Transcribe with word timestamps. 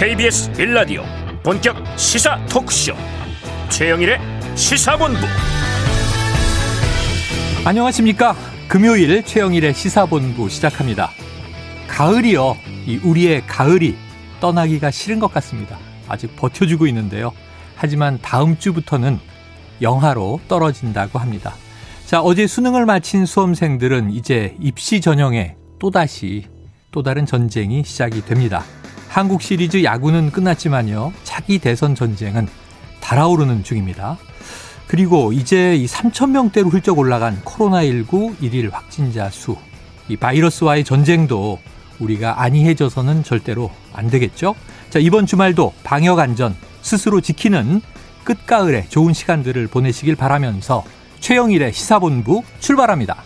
KBS 0.00 0.50
빌라디오 0.52 1.02
본격 1.42 1.76
시사 1.98 2.42
토크쇼. 2.46 2.94
최영일의 3.68 4.18
시사본부. 4.54 5.20
안녕하십니까? 7.66 8.34
금요일 8.66 9.22
최영일의 9.22 9.74
시사본부 9.74 10.48
시작합니다. 10.48 11.10
가을이요. 11.86 12.56
이 12.86 12.98
우리의 13.04 13.42
가을이 13.46 13.94
떠나기가 14.40 14.90
싫은 14.90 15.18
것 15.18 15.30
같습니다. 15.34 15.76
아직 16.08 16.34
버텨주고 16.34 16.86
있는데요. 16.86 17.32
하지만 17.76 18.18
다음 18.22 18.56
주부터는 18.58 19.18
영하로 19.82 20.40
떨어진다고 20.48 21.18
합니다. 21.18 21.52
자 22.06 22.22
어제 22.22 22.46
수능을 22.46 22.86
마친 22.86 23.26
수험생들은 23.26 24.12
이제 24.12 24.56
입시 24.60 25.02
전형에 25.02 25.56
또다시 25.78 26.46
또 26.90 27.02
다른 27.02 27.26
전쟁이 27.26 27.84
시작이 27.84 28.24
됩니다 28.24 28.64
한국 29.10 29.42
시리즈 29.42 29.82
야구는 29.82 30.30
끝났지만요. 30.30 31.12
차기 31.24 31.58
대선 31.58 31.96
전쟁은 31.96 32.46
달아오르는 33.00 33.64
중입니다. 33.64 34.16
그리고 34.86 35.32
이제 35.32 35.74
이 35.74 35.86
3천 35.86 36.30
명대로 36.30 36.68
훌쩍 36.70 36.96
올라간 36.96 37.42
코로나19 37.42 38.36
일일 38.40 38.70
확진자 38.70 39.28
수, 39.28 39.56
이 40.08 40.16
바이러스와의 40.16 40.84
전쟁도 40.84 41.58
우리가 41.98 42.40
안이해져서는 42.40 43.24
절대로 43.24 43.72
안 43.92 44.08
되겠죠? 44.08 44.54
자, 44.90 45.00
이번 45.00 45.26
주말도 45.26 45.72
방역 45.82 46.20
안전 46.20 46.54
스스로 46.80 47.20
지키는 47.20 47.82
끝가을에 48.22 48.86
좋은 48.88 49.12
시간들을 49.12 49.66
보내시길 49.66 50.14
바라면서 50.14 50.84
최영일의 51.18 51.72
시사본부 51.72 52.44
출발합니다. 52.60 53.24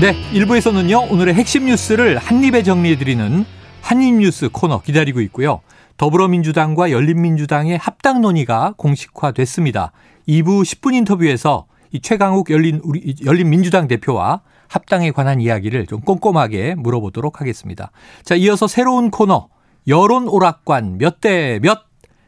네, 0.00 0.14
1부에서는요, 0.32 1.10
오늘의 1.10 1.34
핵심 1.34 1.64
뉴스를 1.66 2.18
한입에 2.18 2.62
정리해드리는 2.62 3.44
한입뉴스 3.80 4.48
코너 4.52 4.80
기다리고 4.80 5.20
있고요. 5.22 5.60
더불어민주당과 5.96 6.92
열린민주당의 6.92 7.78
합당 7.78 8.20
논의가 8.20 8.74
공식화됐습니다. 8.76 9.90
2부 10.28 10.62
10분 10.62 10.94
인터뷰에서 10.94 11.66
이 11.90 12.00
최강욱 12.00 12.50
열린, 12.50 12.80
우리, 12.84 13.16
열린민주당 13.24 13.88
대표와 13.88 14.42
합당에 14.68 15.10
관한 15.10 15.40
이야기를 15.40 15.86
좀 15.86 16.00
꼼꼼하게 16.02 16.76
물어보도록 16.76 17.40
하겠습니다. 17.40 17.90
자, 18.22 18.36
이어서 18.36 18.68
새로운 18.68 19.10
코너, 19.10 19.48
여론 19.88 20.28
오락관 20.28 20.98
몇 20.98 21.20
대 21.20 21.58
몇, 21.60 21.86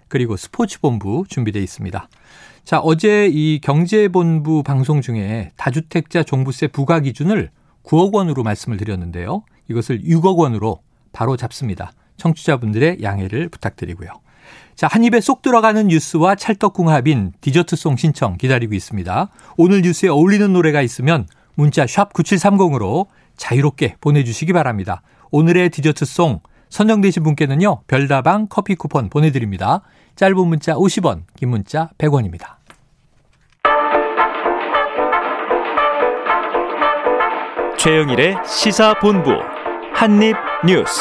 그리고 0.08 0.36
스포츠본부 0.36 1.26
준비되어 1.28 1.62
있습니다. 1.62 2.08
자, 2.64 2.80
어제 2.80 3.28
이 3.32 3.60
경제본부 3.60 4.64
방송 4.64 5.00
중에 5.00 5.50
다주택자 5.56 6.24
종부세 6.24 6.66
부과 6.66 6.98
기준을 6.98 7.50
9억 7.84 8.12
원으로 8.12 8.42
말씀을 8.42 8.76
드렸는데요. 8.76 9.42
이것을 9.68 10.02
6억 10.02 10.36
원으로 10.36 10.80
바로 11.12 11.36
잡습니다. 11.36 11.92
청취자분들의 12.16 13.02
양해를 13.02 13.48
부탁드리고요. 13.48 14.10
자, 14.74 14.86
한 14.90 15.04
입에 15.04 15.20
쏙 15.20 15.42
들어가는 15.42 15.88
뉴스와 15.88 16.34
찰떡궁합인 16.36 17.32
디저트송 17.40 17.96
신청 17.96 18.36
기다리고 18.36 18.74
있습니다. 18.74 19.28
오늘 19.56 19.82
뉴스에 19.82 20.08
어울리는 20.08 20.52
노래가 20.52 20.80
있으면 20.82 21.26
문자 21.54 21.86
샵 21.86 22.12
9730으로 22.12 23.06
자유롭게 23.36 23.96
보내주시기 24.00 24.52
바랍니다. 24.52 25.02
오늘의 25.30 25.70
디저트송 25.70 26.40
선정되신 26.70 27.22
분께는요, 27.22 27.82
별다방 27.88 28.46
커피 28.48 28.74
쿠폰 28.74 29.10
보내드립니다. 29.10 29.82
짧은 30.16 30.46
문자 30.46 30.74
50원, 30.74 31.24
긴 31.36 31.50
문자 31.50 31.90
100원입니다. 31.98 32.59
최영일의 37.82 38.36
시사본부 38.46 39.30
한입뉴스 39.94 41.00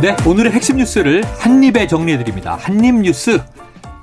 네, 0.00 0.16
오늘의 0.26 0.50
핵심 0.50 0.78
뉴스를 0.78 1.22
한입에 1.38 1.86
정리해 1.86 2.18
드립니다. 2.18 2.58
한입 2.60 3.02
뉴스. 3.02 3.40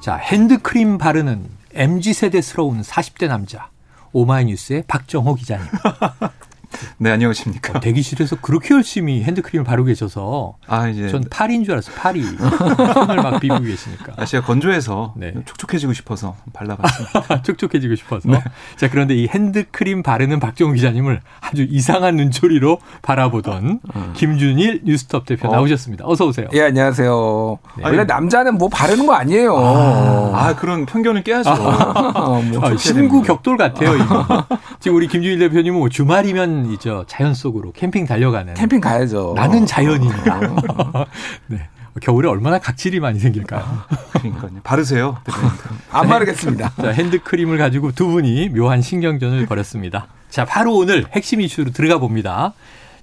자, 0.01 0.15
핸드크림 0.15 0.97
바르는 0.97 1.43
MG세대스러운 1.73 2.83
40대 2.83 3.27
남자. 3.27 3.69
오마이뉴스의 4.13 4.85
박정호 4.87 5.35
기자님. 5.35 5.67
네, 6.97 7.11
안녕하십니까. 7.11 7.77
어, 7.77 7.79
대기실에서 7.79 8.37
그렇게 8.41 8.73
열심히 8.73 9.23
핸드크림을 9.23 9.63
바르고 9.63 9.87
계셔서 9.87 10.55
아, 10.67 10.87
이제 10.87 11.09
전 11.09 11.23
파리인 11.29 11.63
줄 11.63 11.73
알았어요. 11.73 11.95
파리. 11.95 12.23
손을 12.29 13.15
막 13.17 13.39
비비고 13.39 13.61
계시니까. 13.61 14.13
아, 14.17 14.25
제가 14.25 14.45
건조해서 14.45 15.13
네. 15.17 15.33
촉촉해지고 15.45 15.93
싶어서 15.93 16.35
발라봤습니다. 16.53 17.41
촉촉해지고 17.43 17.95
싶어서. 17.95 18.29
네. 18.29 18.43
자, 18.77 18.89
그런데 18.89 19.15
이 19.15 19.27
핸드크림 19.27 20.03
바르는 20.03 20.39
박정우 20.39 20.73
기자님을 20.73 21.21
아주 21.41 21.65
이상한 21.69 22.15
눈초리로 22.15 22.79
바라보던 23.01 23.79
음. 23.95 24.13
김준일 24.15 24.81
뉴스톱 24.85 25.25
대표 25.25 25.49
어. 25.49 25.51
나오셨습니다. 25.51 26.05
어서 26.07 26.25
오세요. 26.25 26.47
예, 26.53 26.63
안녕하세요. 26.63 27.59
네. 27.77 27.83
원래 27.83 28.03
남자는 28.03 28.57
뭐 28.57 28.69
바르는 28.69 29.05
거 29.05 29.13
아니에요. 29.13 29.57
아, 29.57 30.31
아 30.33 30.55
그런 30.55 30.85
편견을 30.85 31.23
깨야죠. 31.23 31.49
아, 31.49 32.41
뭐 32.51 32.65
아, 32.65 32.77
신구 32.77 33.23
격돌 33.23 33.57
같아요. 33.57 33.95
이거. 33.95 34.45
지금 34.79 34.97
우리 34.97 35.07
김준일 35.07 35.39
대표님은 35.39 35.79
뭐 35.79 35.89
주말이면 35.89 36.58
이죠 36.65 37.05
자연 37.07 37.33
속으로 37.33 37.71
캠핑 37.71 38.05
달려가는. 38.05 38.53
캠핑 38.55 38.81
가야죠. 38.81 39.33
나는 39.35 39.65
자연인이다. 39.65 40.39
네. 41.47 41.67
겨울에 42.01 42.29
얼마나 42.29 42.59
각질이 42.59 42.99
많이 42.99 43.19
생길까요? 43.19 43.65
그러니까요. 44.13 44.51
바르세요. 44.63 45.17
안 45.91 46.07
바르겠습니다. 46.07 46.73
자, 46.75 46.89
핸드크림을 46.89 47.57
가지고 47.57 47.91
두 47.91 48.07
분이 48.07 48.49
묘한 48.49 48.81
신경전을 48.81 49.45
벌였습니다. 49.47 50.07
자, 50.29 50.45
바로 50.45 50.75
오늘 50.75 51.05
핵심 51.11 51.41
이슈로 51.41 51.71
들어가 51.71 51.97
봅니다. 51.99 52.53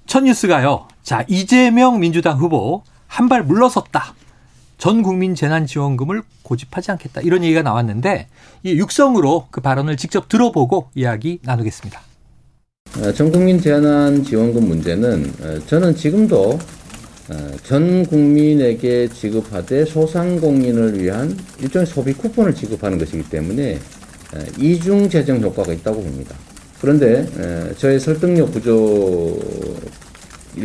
첫 0.07 0.23
뉴스가요. 0.23 0.87
자, 1.03 1.23
이재명 1.27 1.99
민주당 1.99 2.37
후보 2.37 2.83
한 3.07 3.27
발 3.29 3.43
물러섰다. 3.43 4.13
전 4.77 5.01
국민 5.01 5.35
재난지원금을 5.35 6.21
고집하지 6.43 6.91
않겠다. 6.91 7.21
이런 7.21 7.43
얘기가 7.43 7.61
나왔는데 7.63 8.27
이 8.63 8.71
육성으로 8.73 9.47
그 9.51 9.59
발언을 9.61 9.97
직접 9.97 10.27
들어보고 10.29 10.89
이야기 10.95 11.39
나누겠습니다. 11.43 11.99
어, 12.95 13.11
전국민 13.11 13.61
재난 13.61 14.23
지원금 14.23 14.67
문제는 14.67 15.33
어, 15.41 15.59
저는 15.67 15.95
지금도 15.95 16.57
어, 17.29 17.51
전 17.63 18.05
국민에게 18.05 19.07
지급하되 19.09 19.85
소상공인을 19.85 20.99
위한 20.99 21.37
일종의 21.61 21.85
소비 21.85 22.13
쿠폰을 22.13 22.55
지급하는 22.55 22.97
것이기 22.97 23.29
때문에 23.29 23.79
이중 24.59 25.09
재정 25.09 25.41
효과가 25.41 25.73
있다고 25.73 26.01
봅니다. 26.01 26.35
그런데 26.81 27.25
저의 27.77 27.99
설득력 27.99 28.51
부족일 28.51 29.39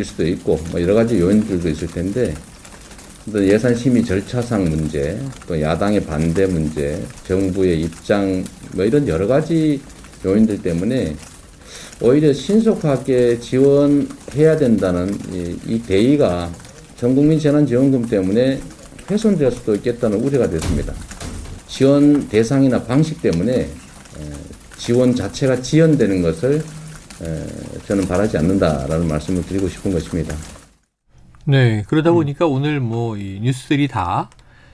수도 0.03 0.27
있고 0.27 0.59
뭐 0.69 0.81
여러 0.81 0.93
가지 0.93 1.19
요인들도 1.19 1.69
있을 1.69 1.87
텐데 1.87 2.33
예산 3.35 3.73
심의 3.73 4.03
절차상 4.03 4.65
문제, 4.65 5.17
또 5.47 5.59
야당의 5.59 6.01
반대 6.01 6.45
문제, 6.45 7.01
정부의 7.25 7.81
입장 7.81 8.43
뭐 8.73 8.83
이런 8.83 9.07
여러 9.07 9.27
가지 9.27 9.79
요인들 10.25 10.61
때문에 10.61 11.15
오히려 12.03 12.33
신속하게 12.33 13.39
지원해야 13.39 14.57
된다는 14.57 15.17
이, 15.31 15.57
이 15.65 15.81
대의가 15.81 16.51
전국민 16.97 17.39
재난지원금 17.39 18.07
때문에 18.07 18.59
훼손될 19.09 19.51
수도 19.51 19.73
있겠다는 19.75 20.19
우려가 20.19 20.49
됐습니다. 20.49 20.93
지원 21.67 22.27
대상이나 22.27 22.83
방식 22.83 23.21
때문에 23.21 23.69
지원 24.77 25.15
자체가 25.15 25.61
지연되는 25.61 26.21
것을 26.21 26.61
저는 27.87 28.05
바라지 28.07 28.37
않는다라는 28.37 29.07
말씀을 29.07 29.41
드리고 29.45 29.69
싶은 29.69 29.93
것입니다. 29.93 30.35
네, 31.45 31.83
그러다 31.87 32.11
음. 32.11 32.15
보니까 32.15 32.45
음. 32.47 32.51
오늘 32.51 32.79
뭐 32.81 33.17
이 33.17 33.39
뉴스들이 33.41 33.87
다 33.87 34.29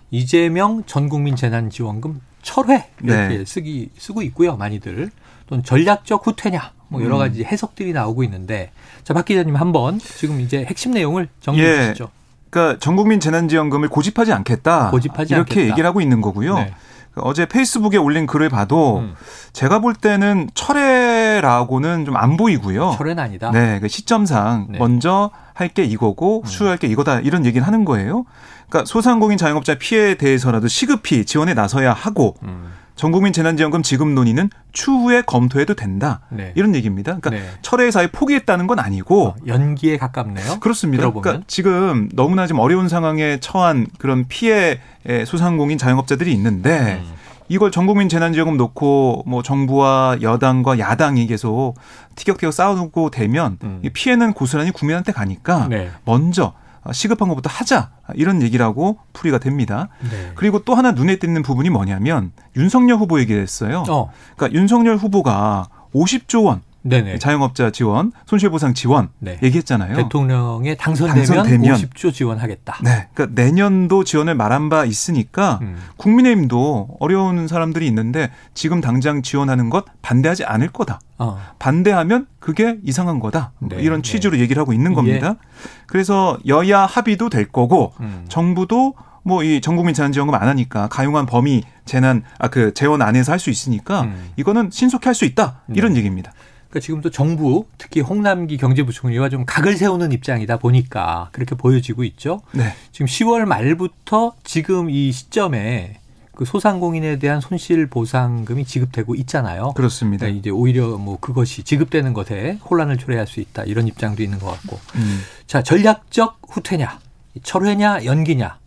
이재명 0.09 0.83
전국민 0.87 1.35
재난지원금 1.35 2.21
철회 2.41 2.89
이렇게 3.03 3.37
네. 3.37 3.45
쓰기 3.45 3.89
쓰고 3.97 4.23
있고요, 4.23 4.55
많이들. 4.55 5.11
또는 5.47 5.63
전략적 5.63 6.25
후퇴냐 6.25 6.73
뭐 6.89 7.03
여러 7.03 7.15
음. 7.15 7.19
가지 7.19 7.43
해석들이 7.43 7.93
나오고 7.93 8.23
있는데 8.25 8.71
자 9.03 9.13
박 9.13 9.25
기자님 9.25 9.55
한번 9.55 9.99
지금 9.99 10.39
이제 10.41 10.65
핵심 10.67 10.91
내용을 10.91 11.29
정리해 11.41 11.67
예. 11.67 11.81
주시죠. 11.87 12.09
그러니까 12.49 12.79
전국민 12.79 13.19
재난지원금을 13.19 13.89
고집하지 13.89 14.33
않겠다. 14.33 14.89
고집하지 14.91 15.33
이렇게 15.33 15.51
않겠다. 15.61 15.69
얘기를 15.71 15.87
하고 15.87 16.01
있는 16.01 16.19
거고요. 16.21 16.55
네. 16.55 16.73
어제 17.15 17.45
페이스북에 17.47 17.97
올린 17.97 18.25
글을 18.27 18.49
봐도 18.49 18.99
음. 18.99 19.13
제가 19.53 19.79
볼 19.79 19.93
때는 19.93 20.49
철회라고는 20.53 22.05
좀 22.05 22.15
안 22.15 22.37
보이고요. 22.37 22.95
철회는 22.97 23.23
아니다. 23.23 23.51
네, 23.51 23.79
그 23.79 23.87
시점상 23.87 24.67
네. 24.69 24.79
먼저 24.79 25.31
할 25.53 25.69
게 25.73 25.83
이거고 25.83 26.41
음. 26.41 26.45
수요할 26.45 26.77
게 26.77 26.87
이거다 26.87 27.19
이런 27.19 27.45
얘기는 27.45 27.65
하는 27.65 27.83
거예요. 27.85 28.25
그러니까 28.69 28.85
소상공인 28.87 29.37
자영업자 29.37 29.75
피해에 29.75 30.15
대해서라도 30.15 30.67
시급히 30.69 31.25
지원에 31.25 31.53
나서야 31.53 31.91
하고 31.93 32.35
음. 32.43 32.71
전국민 32.99 33.31
재난지원금 33.31 33.81
지급 33.81 34.09
논의는 34.09 34.49
추후에 34.73 35.21
검토해도 35.21 35.73
된다. 35.73 36.19
네. 36.27 36.51
이런 36.55 36.75
얘기입니다. 36.75 37.17
그러니까 37.21 37.29
네. 37.29 37.57
철회사에 37.61 38.07
포기했다는 38.07 38.67
건 38.67 38.77
아니고 38.77 39.27
어, 39.27 39.35
연기에 39.47 39.95
가깝네요. 39.95 40.59
그렇습니다. 40.59 41.03
들어보면. 41.03 41.23
그러니까 41.23 41.45
지금 41.47 42.09
너무나 42.11 42.45
좀 42.45 42.59
어려운 42.59 42.89
상황에 42.89 43.39
처한 43.39 43.87
그런 43.99 44.27
피해 44.27 44.81
소상공인 45.25 45.77
자영업자들이 45.77 46.33
있는데 46.33 47.01
음. 47.01 47.13
이걸 47.47 47.71
전국민 47.71 48.09
재난지원금 48.09 48.57
놓고 48.57 49.23
뭐 49.25 49.43
정부와 49.43 50.17
여당과 50.21 50.77
야당이 50.79 51.25
계속 51.27 51.75
티격태격 52.15 52.53
싸우고 52.53 53.11
되면 53.11 53.59
음. 53.63 53.81
피해는 53.93 54.33
고스란히 54.33 54.71
국민한테 54.71 55.13
가니까 55.13 55.67
네. 55.69 55.89
먼저 56.03 56.51
시급한 56.93 57.29
것부터 57.29 57.49
하자 57.49 57.91
이런 58.15 58.41
얘기라고 58.41 58.97
풀이가 59.13 59.39
됩니다. 59.39 59.89
네. 60.01 60.31
그리고 60.35 60.63
또 60.63 60.75
하나 60.75 60.91
눈에 60.91 61.17
띄는 61.17 61.41
부분이 61.41 61.69
뭐냐면 61.69 62.31
윤석열 62.55 62.97
후보 62.97 63.19
얘기를 63.19 63.41
했어요. 63.41 63.83
어. 63.89 64.11
그러니까 64.35 64.59
윤석열 64.59 64.97
후보가 64.97 65.69
50조 65.93 66.45
원 66.45 66.61
네네. 66.81 67.19
자영업자 67.19 67.71
지원, 67.71 68.11
손실보상 68.25 68.73
지원 68.73 69.09
네. 69.19 69.37
얘기했잖아요. 69.43 69.95
대통령에 69.95 70.75
당선되면, 70.75 71.25
당선되면 71.25 71.75
50조 71.75 72.13
지원하겠다. 72.13 72.79
네, 72.83 73.07
그러니까 73.13 73.41
내년도 73.41 74.03
지원을 74.03 74.35
말한 74.35 74.69
바 74.69 74.85
있으니까 74.85 75.59
음. 75.61 75.77
국민의힘도 75.97 76.97
어려운 76.99 77.47
사람들이 77.47 77.85
있는데 77.87 78.31
지금 78.53 78.79
당장 78.81 79.21
지원하는 79.21 79.69
것 79.69 79.85
반대하지 80.01 80.45
않을 80.45 80.69
거다. 80.69 80.99
어. 81.19 81.37
반대하면 81.59 82.25
그게 82.39 82.77
이상한 82.83 83.19
거다. 83.19 83.51
네. 83.59 83.77
이런 83.81 84.01
네. 84.01 84.09
취지로 84.09 84.35
네. 84.35 84.41
얘기를 84.41 84.59
하고 84.59 84.73
있는 84.73 84.93
겁니다. 84.93 85.35
예. 85.39 85.47
그래서 85.85 86.37
여야 86.47 86.85
합의도 86.85 87.29
될 87.29 87.45
거고 87.51 87.93
음. 87.99 88.25
정부도 88.29 88.95
뭐 89.23 89.43
이 89.43 89.61
전국민 89.61 89.93
재난지원금 89.93 90.33
안 90.33 90.47
하니까 90.47 90.87
가용한 90.87 91.25
범위 91.27 91.61
재난 91.85 92.23
아 92.39 92.47
그 92.47 92.73
재원 92.73 93.01
안에서 93.01 93.31
할 93.33 93.39
수 93.39 93.49
있으니까 93.51 94.01
음. 94.03 94.29
이거는 94.37 94.69
신속히 94.71 95.05
할 95.07 95.13
수 95.13 95.25
있다 95.25 95.61
이런 95.75 95.93
네. 95.93 95.99
얘기입니다. 95.99 96.31
그러니까 96.69 96.79
지금도 96.85 97.09
정부 97.11 97.65
특히 97.77 97.99
홍남기 98.01 98.57
경제부총리가 98.57 99.29
좀 99.29 99.43
각을 99.45 99.75
세우는 99.75 100.11
입장이다 100.13 100.57
보니까 100.57 101.29
그렇게 101.31 101.55
보여지고 101.55 102.03
있죠. 102.05 102.41
네. 102.53 102.73
지금 102.91 103.07
10월 103.07 103.45
말부터 103.45 104.33
지금 104.43 104.89
이 104.89 105.11
시점에 105.11 105.98
그 106.39 106.45
소상공인에 106.45 107.19
대한 107.19 107.41
손실 107.41 107.87
보상금이 107.87 108.63
지급되고 108.63 109.13
있잖아요. 109.15 109.73
그렇습니다. 109.75 110.21
그러니까 110.21 110.39
이제 110.39 110.49
오히려 110.49 110.97
뭐 110.97 111.19
그것이 111.19 111.63
지급되는 111.63 112.13
것에 112.13 112.59
혼란을 112.69 112.95
초래할 112.95 113.27
수 113.27 113.41
있다 113.41 113.65
이런 113.65 113.89
입장도 113.89 114.23
있는 114.23 114.39
것 114.39 114.45
같고. 114.45 114.79
음. 114.95 115.19
자 115.47 115.61
전략적 115.61 116.39
후퇴냐, 116.47 116.97
철회냐, 117.43 118.05
연기냐. 118.05 118.57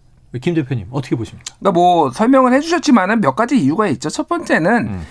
김 0.43 0.53
대표님 0.53 0.89
어떻게 0.91 1.17
보십니까? 1.17 1.55
그러니까 1.61 1.73
뭐 1.73 2.11
설명을 2.11 2.53
해주셨지만은 2.53 3.23
몇 3.23 3.35
가지 3.35 3.59
이유가 3.59 3.87
있죠. 3.89 4.11
첫 4.11 4.29
번째는 4.29 4.89
음. 4.89 5.03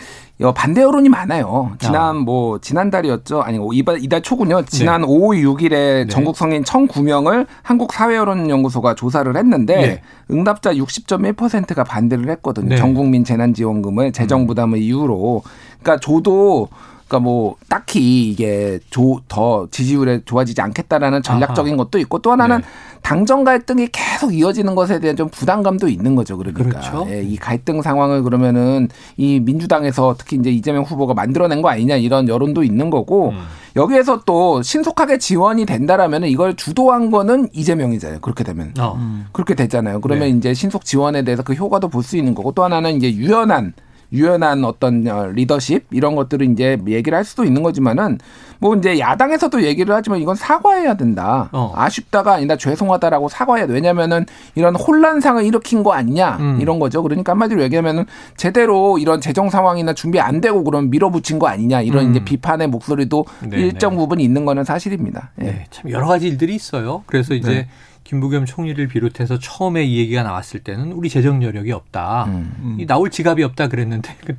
반대 0.56 0.81
여론이 0.81 1.10
많아요. 1.10 1.72
지난 1.80 2.01
아. 2.01 2.13
뭐 2.13 2.60
지난달이었죠. 2.60 3.42
아니 3.42 3.60
이달 3.74 4.04
이달 4.04 4.22
초군요. 4.22 4.63
지난 4.66 5.01
네. 5.01 5.07
5월 5.07 5.44
6일에 5.44 5.69
네. 5.69 6.07
전국 6.07 6.36
성인 6.36 6.63
1,009명을 6.63 7.45
한국 7.62 7.94
사회 7.94 8.16
여론 8.16 8.50
연구소가 8.50 8.95
조사를 8.95 9.36
했는데 9.36 9.75
네. 9.75 10.01
응답자 10.31 10.74
60.1%가 10.74 11.83
반대를 11.83 12.30
했거든요. 12.31 12.69
네. 12.69 12.75
전 12.78 12.94
국민 12.94 13.24
재난 13.24 13.54
지원금을 13.54 14.12
재정 14.13 14.42
음. 14.42 14.48
부담을 14.48 14.80
이유로. 14.80 15.44
그러니까 15.81 16.00
저도 16.00 16.69
그러니까 17.11 17.19
뭐 17.19 17.57
딱히 17.67 18.29
이게 18.29 18.79
조, 18.89 19.19
더 19.27 19.67
지지율에 19.69 20.21
좋아지지 20.23 20.61
않겠다라는 20.61 21.21
전략적인 21.23 21.73
아하. 21.73 21.83
것도 21.83 21.99
있고 21.99 22.19
또 22.19 22.31
하나는 22.31 22.59
네. 22.59 22.63
당정 23.01 23.43
갈등이 23.43 23.89
계속 23.91 24.33
이어지는 24.33 24.75
것에 24.75 24.99
대한 25.01 25.17
좀 25.17 25.27
부담감도 25.27 25.89
있는 25.89 26.15
거죠. 26.15 26.37
그러니까 26.37 26.63
그렇죠. 26.63 27.05
예, 27.09 27.21
이 27.21 27.35
갈등 27.35 27.81
상황을 27.81 28.23
그러면은 28.23 28.87
이 29.17 29.41
민주당에서 29.41 30.15
특히 30.17 30.37
이제 30.37 30.49
이재명 30.51 30.83
후보가 30.83 31.13
만들어낸 31.13 31.61
거 31.61 31.67
아니냐 31.67 31.97
이런 31.97 32.29
여론도 32.29 32.63
있는 32.63 32.89
거고 32.89 33.31
음. 33.31 33.39
여기에서 33.75 34.21
또 34.25 34.61
신속하게 34.61 35.17
지원이 35.17 35.65
된다라면은 35.65 36.29
이걸 36.29 36.55
주도한 36.55 37.11
거는 37.11 37.49
이재명이잖아요. 37.51 38.19
그렇게 38.21 38.45
되면 38.45 38.73
어. 38.79 38.95
음. 38.97 39.25
그렇게 39.33 39.53
되잖아요. 39.55 39.99
그러면 39.99 40.29
네. 40.29 40.37
이제 40.37 40.53
신속 40.53 40.85
지원에 40.85 41.23
대해서 41.23 41.43
그 41.43 41.53
효과도 41.53 41.89
볼 41.89 42.01
수 42.03 42.15
있는 42.17 42.33
거고 42.35 42.51
또 42.53 42.63
하나는 42.63 42.95
이제 42.95 43.11
유연한 43.11 43.73
유연한 44.13 44.65
어떤 44.65 45.07
어, 45.07 45.27
리더십 45.27 45.85
이런 45.91 46.15
것들을 46.15 46.51
이제 46.51 46.77
얘기를 46.87 47.17
할 47.17 47.23
수도 47.23 47.43
있는 47.43 47.63
거지만은 47.63 48.19
뭐 48.59 48.75
이제 48.75 48.99
야당에서도 48.99 49.63
얘기를 49.63 49.93
하지만 49.95 50.19
이건 50.19 50.35
사과해야 50.35 50.95
된다. 50.95 51.49
어. 51.51 51.73
아쉽다가 51.75 52.33
아니라 52.33 52.57
죄송하다라고 52.57 53.29
사과해야 53.29 53.67
돼. 53.67 53.73
왜냐면은 53.73 54.25
이런 54.53 54.75
혼란상을 54.75 55.43
일으킨 55.43 55.81
거 55.81 55.93
아니냐 55.93 56.37
음. 56.39 56.59
이런 56.61 56.79
거죠. 56.79 57.01
그러니까 57.01 57.31
한마디로 57.31 57.63
얘기하면은 57.63 58.05
제대로 58.37 58.97
이런 58.99 59.19
재정 59.19 59.49
상황이나 59.49 59.93
준비 59.93 60.19
안 60.19 60.41
되고 60.41 60.63
그럼 60.63 60.89
밀어붙인 60.91 61.39
거 61.39 61.47
아니냐 61.47 61.81
이런 61.81 62.05
음. 62.05 62.11
이제 62.11 62.23
비판의 62.23 62.67
목소리도 62.67 63.25
네네. 63.41 63.57
일정 63.57 63.93
네. 63.93 63.97
부분 63.97 64.19
있는 64.19 64.45
거는 64.45 64.63
사실입니다. 64.63 65.31
예. 65.41 65.45
네, 65.45 65.65
참 65.71 65.89
여러 65.89 66.05
가지 66.05 66.27
일들이 66.27 66.53
있어요. 66.53 67.03
그래서 67.07 67.33
이제 67.33 67.49
네. 67.49 67.67
김부겸 68.11 68.45
총리를 68.45 68.85
비롯해서 68.89 69.39
처음에 69.39 69.85
이 69.85 69.97
얘기가 69.99 70.21
나왔을 70.21 70.59
때는 70.59 70.91
우리 70.91 71.07
재정 71.07 71.41
여력이 71.41 71.71
없다. 71.71 72.25
음, 72.25 72.77
음. 72.79 72.85
나올 72.85 73.09
지갑이 73.09 73.41
없다 73.41 73.69
그랬는데 73.69 74.13
그 74.25 74.37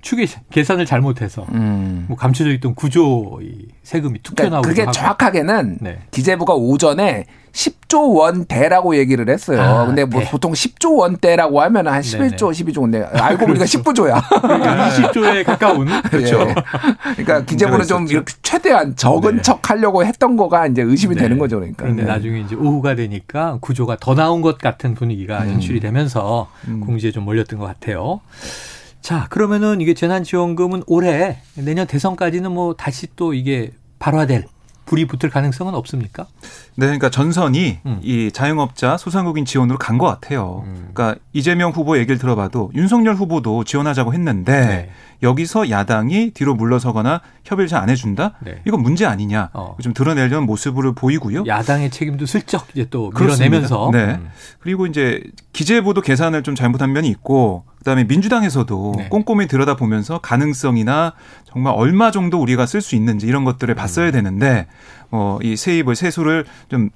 추계 0.00 0.24
계산을 0.50 0.86
잘못해서 0.86 1.44
음. 1.50 2.04
뭐 2.06 2.16
감춰져 2.16 2.52
있던 2.52 2.76
구조 2.76 3.40
세금이 3.82 4.20
툭 4.22 4.36
그러니까 4.36 4.42
튀어나오고 4.42 4.68
그게 4.68 4.82
하고. 4.82 4.92
정확하게는 4.92 5.78
네. 5.80 5.98
기재부가 6.12 6.54
오전에 6.54 7.26
10조 7.58 8.14
원대라고 8.14 8.96
얘기를 8.96 9.28
했어요. 9.28 9.60
아, 9.60 9.86
근데 9.86 10.04
뭐 10.04 10.20
네. 10.20 10.30
보통 10.30 10.52
10조 10.52 10.96
원대라고 10.98 11.60
하면 11.62 11.88
한 11.88 12.00
11조, 12.00 12.18
네네. 12.18 12.72
12조 12.72 12.80
원대. 12.80 13.02
알고 13.02 13.46
보니까 13.46 13.64
그렇죠. 13.64 13.82
19조야. 13.82 14.22
20조에 14.22 15.42
가까운. 15.46 15.86
그렇죠. 16.02 16.40
예. 16.42 16.54
그러니까 17.16 17.44
기재부는 17.44 17.86
좀 17.86 18.06
이렇게 18.06 18.32
최대한 18.42 18.94
적은 18.94 19.36
네. 19.36 19.42
척 19.42 19.68
하려고 19.68 20.04
했던 20.04 20.36
거가 20.36 20.68
이제 20.68 20.82
의심이 20.82 21.16
네. 21.16 21.22
되는 21.22 21.38
거죠. 21.38 21.56
그러니까. 21.56 21.82
그런데 21.82 22.02
네. 22.04 22.08
나중에 22.08 22.40
이제 22.40 22.54
오후가 22.54 22.94
되니까 22.94 23.58
구조가 23.60 23.96
더 24.00 24.14
나온 24.14 24.40
것 24.40 24.58
같은 24.58 24.94
분위기가 24.94 25.42
음. 25.42 25.54
연출이 25.54 25.80
되면서 25.80 26.48
음. 26.68 26.80
공지에 26.80 27.10
좀 27.10 27.24
몰렸던 27.24 27.58
것 27.58 27.66
같아요. 27.66 28.20
자, 29.00 29.26
그러면은 29.30 29.80
이게 29.80 29.94
재난지원금은 29.94 30.84
올해 30.86 31.38
내년 31.54 31.88
대선까지는 31.88 32.52
뭐 32.52 32.74
다시 32.74 33.08
또 33.16 33.34
이게 33.34 33.72
발화될 33.98 34.44
불이 34.88 35.06
붙을 35.06 35.30
가능성은 35.30 35.74
없습니까? 35.74 36.26
네, 36.76 36.86
그러니까 36.86 37.10
전선이 37.10 37.78
음. 37.84 38.00
이 38.02 38.30
자영업자 38.32 38.96
소상공인 38.96 39.44
지원으로 39.44 39.78
간 39.78 39.98
것 39.98 40.06
같아요. 40.06 40.62
음. 40.66 40.90
그러니까 40.94 41.20
이재명 41.32 41.72
후보 41.72 41.98
얘기를 41.98 42.18
들어봐도 42.18 42.70
윤석열 42.74 43.14
후보도 43.16 43.64
지원하자고 43.64 44.14
했는데 44.14 44.66
네. 44.66 44.90
여기서 45.22 45.70
야당이 45.70 46.30
뒤로 46.30 46.54
물러서거나 46.54 47.20
협의를 47.44 47.66
잘 47.68 47.78
안 47.78 47.90
해준다? 47.90 48.32
네. 48.40 48.60
이건 48.66 48.82
문제 48.82 49.06
아니냐? 49.06 49.50
어. 49.52 49.76
좀 49.80 49.94
드러내려는 49.94 50.46
모습을 50.46 50.94
보이고요. 50.94 51.44
야당의 51.46 51.90
책임도 51.90 52.26
슬쩍 52.26 52.66
이제 52.72 52.86
또 52.90 53.10
밀어내면서. 53.18 53.90
네. 53.92 54.18
음. 54.20 54.30
그리고 54.58 54.86
이제 54.86 55.22
기재부도 55.52 56.00
계산을 56.00 56.42
좀 56.42 56.54
잘못한 56.54 56.92
면이 56.92 57.08
있고 57.08 57.64
그다음에 57.78 58.04
민주당에서도 58.04 58.94
네. 58.98 59.08
꼼꼼히 59.08 59.46
들여다보면서 59.46 60.18
가능성이나 60.18 61.14
정말 61.44 61.72
얼마 61.76 62.10
정도 62.10 62.40
우리가 62.40 62.66
쓸 62.66 62.80
수 62.80 62.96
있는지 62.96 63.26
이런 63.26 63.44
것들을 63.44 63.74
봤어야 63.74 64.06
음. 64.08 64.12
되는데 64.12 64.66
어, 65.10 65.38
이 65.42 65.56
세입을 65.56 65.94
세수를 65.94 66.44
좀 66.68 66.90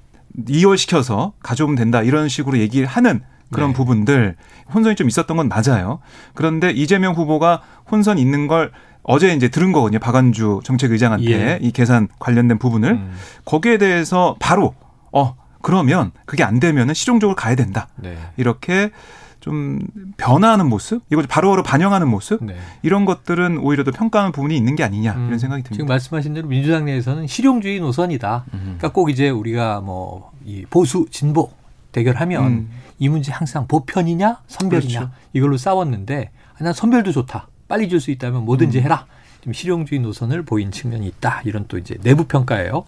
이월시켜서 0.49 1.33
가져오면 1.41 1.75
된다 1.75 2.01
이런 2.01 2.27
식으로 2.27 2.57
얘기를 2.57 2.87
하는 2.87 3.21
그런 3.53 3.69
네. 3.69 3.73
부분들 3.73 4.35
혼선이 4.73 4.95
좀 4.95 5.07
있었던 5.07 5.37
건 5.37 5.49
맞아요. 5.49 5.99
그런데 6.33 6.71
이재명 6.71 7.13
후보가 7.13 7.61
혼선 7.89 8.17
있는 8.17 8.47
걸 8.47 8.71
어제 9.03 9.33
이제 9.33 9.49
들은 9.49 9.71
거거든요. 9.71 9.99
박안주 9.99 10.61
정책의장한테 10.63 11.31
예. 11.31 11.59
이 11.61 11.71
계산 11.71 12.07
관련된 12.19 12.57
부분을 12.57 12.91
음. 12.91 13.13
거기에 13.45 13.77
대해서 13.77 14.35
바로 14.39 14.73
어 15.11 15.35
그러면 15.61 16.11
그게 16.25 16.43
안 16.43 16.59
되면은 16.59 16.93
실용적으로 16.93 17.35
가야 17.35 17.55
된다. 17.55 17.87
네. 17.97 18.17
이렇게 18.37 18.91
좀 19.39 19.81
변화하는 20.15 20.69
모습, 20.69 21.03
이걸 21.11 21.27
바로바로 21.27 21.63
반영하는 21.63 22.07
모습 22.07 22.41
네. 22.45 22.55
이런 22.81 23.03
것들은 23.03 23.57
오히려 23.57 23.83
더 23.83 23.91
평가하는 23.91 24.31
부분이 24.31 24.55
있는 24.55 24.77
게 24.77 24.85
아니냐 24.85 25.11
이런 25.11 25.33
음, 25.33 25.37
생각이 25.37 25.63
듭니다. 25.63 25.73
지금 25.75 25.87
말씀하신 25.87 26.33
대로 26.33 26.47
민주당 26.47 26.85
내에서는 26.85 27.27
실용주의 27.27 27.81
노선이다. 27.81 28.45
음. 28.53 28.59
그러니까 28.63 28.93
꼭 28.93 29.09
이제 29.09 29.29
우리가 29.29 29.81
뭐 29.81 30.33
이 30.45 30.65
보수 30.69 31.05
진보 31.09 31.51
대결하면 31.93 32.45
음. 32.45 32.69
이 32.99 33.07
문제 33.07 33.31
항상 33.31 33.67
보편이냐 33.67 34.41
선별이냐 34.47 34.99
그렇죠. 34.99 35.13
이걸로 35.31 35.55
싸웠는데 35.57 36.31
난 36.59 36.73
선별도 36.73 37.11
좋다. 37.13 37.47
빨리 37.67 37.87
줄 37.89 37.99
수 38.01 38.11
있다면 38.11 38.43
뭐든지 38.43 38.79
음. 38.79 38.83
해라. 38.83 39.05
좀 39.41 39.53
실용주의 39.53 39.99
노선을 40.01 40.43
보인 40.43 40.71
측면이 40.71 41.07
있다. 41.07 41.41
이런 41.45 41.65
또 41.67 41.77
이제 41.77 41.95
내부 42.01 42.25
평가예요. 42.25 42.85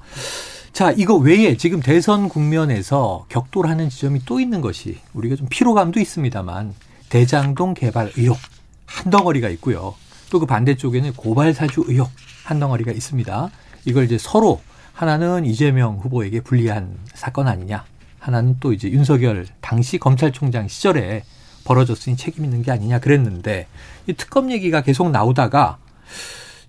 자, 0.72 0.92
이거 0.92 1.16
외에 1.16 1.56
지금 1.58 1.80
대선 1.82 2.28
국면에서 2.30 3.26
격돌하는 3.30 3.90
지점이 3.90 4.22
또 4.26 4.40
있는 4.40 4.60
것이 4.62 5.00
우리가 5.14 5.36
좀 5.38 5.48
피로감도 5.50 6.00
있습니다만 6.00 6.74
대장동 7.10 7.74
개발 7.76 8.12
의혹 8.18 8.38
한 8.86 9.10
덩어리가 9.12 9.50
있고요. 9.50 9.96
또 10.30 10.40
그 10.40 10.46
반대쪽에는 10.46 11.14
고발 11.14 11.54
사주 11.54 11.86
의혹 11.88 12.10
한 12.44 12.60
덩어리가 12.60 12.92
있습니다. 12.92 13.50
이걸 13.86 14.04
이제 14.06 14.18
서로 14.18 14.62
하나는 14.94 15.46
이재명 15.46 15.98
후보에게 15.98 16.42
불리한 16.42 16.98
사건 17.14 17.48
아니냐. 17.48 17.86
하나는 18.26 18.58
또 18.60 18.74
이제 18.74 18.90
윤석열 18.90 19.46
당시 19.62 20.00
검찰총장 20.00 20.68
시절에 20.68 21.24
벌어졌으니 21.64 22.18
책임 22.18 22.44
있는 22.44 22.64
게 22.64 22.72
아니냐 22.72 23.00
그랬는데 23.00 23.68
이 24.08 24.14
특검 24.14 24.52
얘기가 24.52 24.82
계속 24.82 25.12
나오다가 25.12 25.78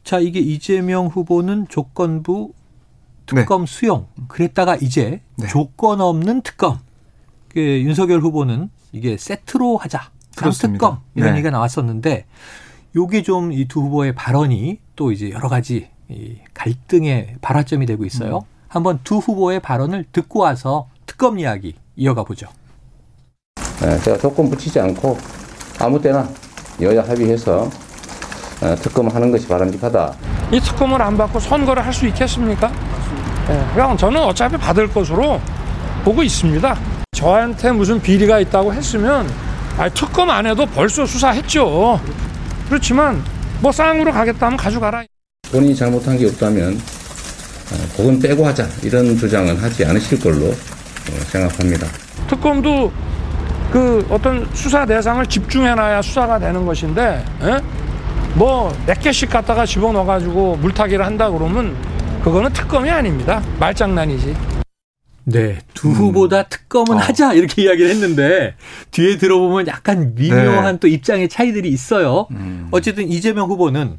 자 0.04 0.18
이게 0.18 0.38
이재명 0.38 1.06
후보는 1.06 1.68
조건부 1.70 2.52
특검 3.24 3.64
네. 3.64 3.72
수용 3.72 4.06
그랬다가 4.28 4.76
이제 4.76 5.22
네. 5.36 5.46
조건 5.46 6.02
없는 6.02 6.42
특검 6.42 6.78
그 7.48 7.60
윤석열 7.60 8.20
후보는 8.20 8.68
이게 8.92 9.16
세트로 9.16 9.78
하자 9.78 10.10
쌍특검 10.32 10.98
이런 11.14 11.30
네. 11.30 11.36
얘기가 11.38 11.50
나왔었는데 11.50 12.26
요게 12.94 13.22
좀 13.22 13.52
이 13.52 13.64
두 13.66 13.80
후보의 13.80 14.14
발언이 14.14 14.78
또 14.94 15.10
이제 15.10 15.30
여러 15.30 15.48
가지 15.48 15.88
이 16.10 16.36
갈등의 16.52 17.36
발화점이 17.40 17.86
되고 17.86 18.04
있어요. 18.04 18.38
음. 18.38 18.56
한번 18.68 19.00
두 19.04 19.16
후보의 19.16 19.60
발언을 19.60 20.04
듣고 20.12 20.40
와서 20.40 20.88
특검 21.06 21.38
이야기 21.38 21.74
이어가 21.96 22.24
보죠. 22.24 22.46
네, 23.80 23.98
제가 24.00 24.18
조건 24.18 24.50
붙이지 24.50 24.80
않고 24.80 25.18
아무 25.78 26.00
때나 26.00 26.28
여야 26.80 27.02
합의해서 27.02 27.70
어, 28.62 28.74
특검하는 28.80 29.30
것이 29.30 29.46
바람직하다. 29.46 30.14
이 30.52 30.60
특검을 30.60 31.00
안 31.02 31.16
받고 31.16 31.38
선거를 31.40 31.84
할 31.84 31.92
수 31.92 32.06
있겠습니까? 32.06 32.68
네, 33.48 33.66
그냥 33.74 33.96
저는 33.96 34.20
어차피 34.22 34.56
받을 34.56 34.88
것으로 34.92 35.40
보고 36.04 36.22
있습니다. 36.22 36.78
저한테 37.12 37.72
무슨 37.72 38.00
비리가 38.00 38.40
있다고 38.40 38.72
했으면 38.72 39.28
아니, 39.78 39.92
특검 39.92 40.30
안 40.30 40.46
해도 40.46 40.64
벌써 40.66 41.04
수사했죠. 41.06 42.00
그렇지만 42.68 43.22
뭐 43.60 43.70
쌍으로 43.72 44.12
가겠다면 44.12 44.56
가져가라. 44.56 45.04
본인이 45.50 45.74
잘못한 45.76 46.16
게 46.18 46.26
없다면 46.26 46.74
어, 46.74 47.76
그건 47.96 48.18
빼고 48.20 48.46
하자 48.46 48.66
이런 48.82 49.16
주장은 49.16 49.56
하지 49.58 49.84
않으실 49.84 50.18
걸로 50.20 50.46
어, 50.46 50.54
생각합니다. 51.12 51.86
특검도 52.28 52.92
그 53.72 54.06
어떤 54.10 54.48
수사 54.54 54.86
대상을 54.86 55.24
집중해놔야 55.26 56.02
수사가 56.02 56.38
되는 56.38 56.64
것인데 56.66 57.24
뭐 58.34 58.72
몇 58.86 59.00
개씩 59.00 59.30
갖다가 59.30 59.66
집어넣어가지고 59.66 60.56
물타기를 60.56 61.04
한다 61.04 61.30
그러면 61.30 61.76
그거는 62.22 62.52
특검이 62.52 62.90
아닙니다. 62.90 63.42
말장난이지. 63.60 64.36
네, 65.28 65.58
두 65.74 65.90
후보다 65.90 66.40
음. 66.40 66.44
특검은 66.48 66.96
어. 66.96 66.98
하자 66.98 67.32
이렇게 67.32 67.62
이야기를 67.62 67.90
했는데 67.90 68.54
뒤에 68.92 69.16
들어보면 69.18 69.66
약간 69.66 70.14
미묘한 70.14 70.74
네. 70.74 70.78
또 70.80 70.86
입장의 70.86 71.28
차이들이 71.28 71.68
있어요. 71.68 72.28
음. 72.30 72.68
어쨌든 72.70 73.08
이재명 73.10 73.48
후보는 73.48 73.98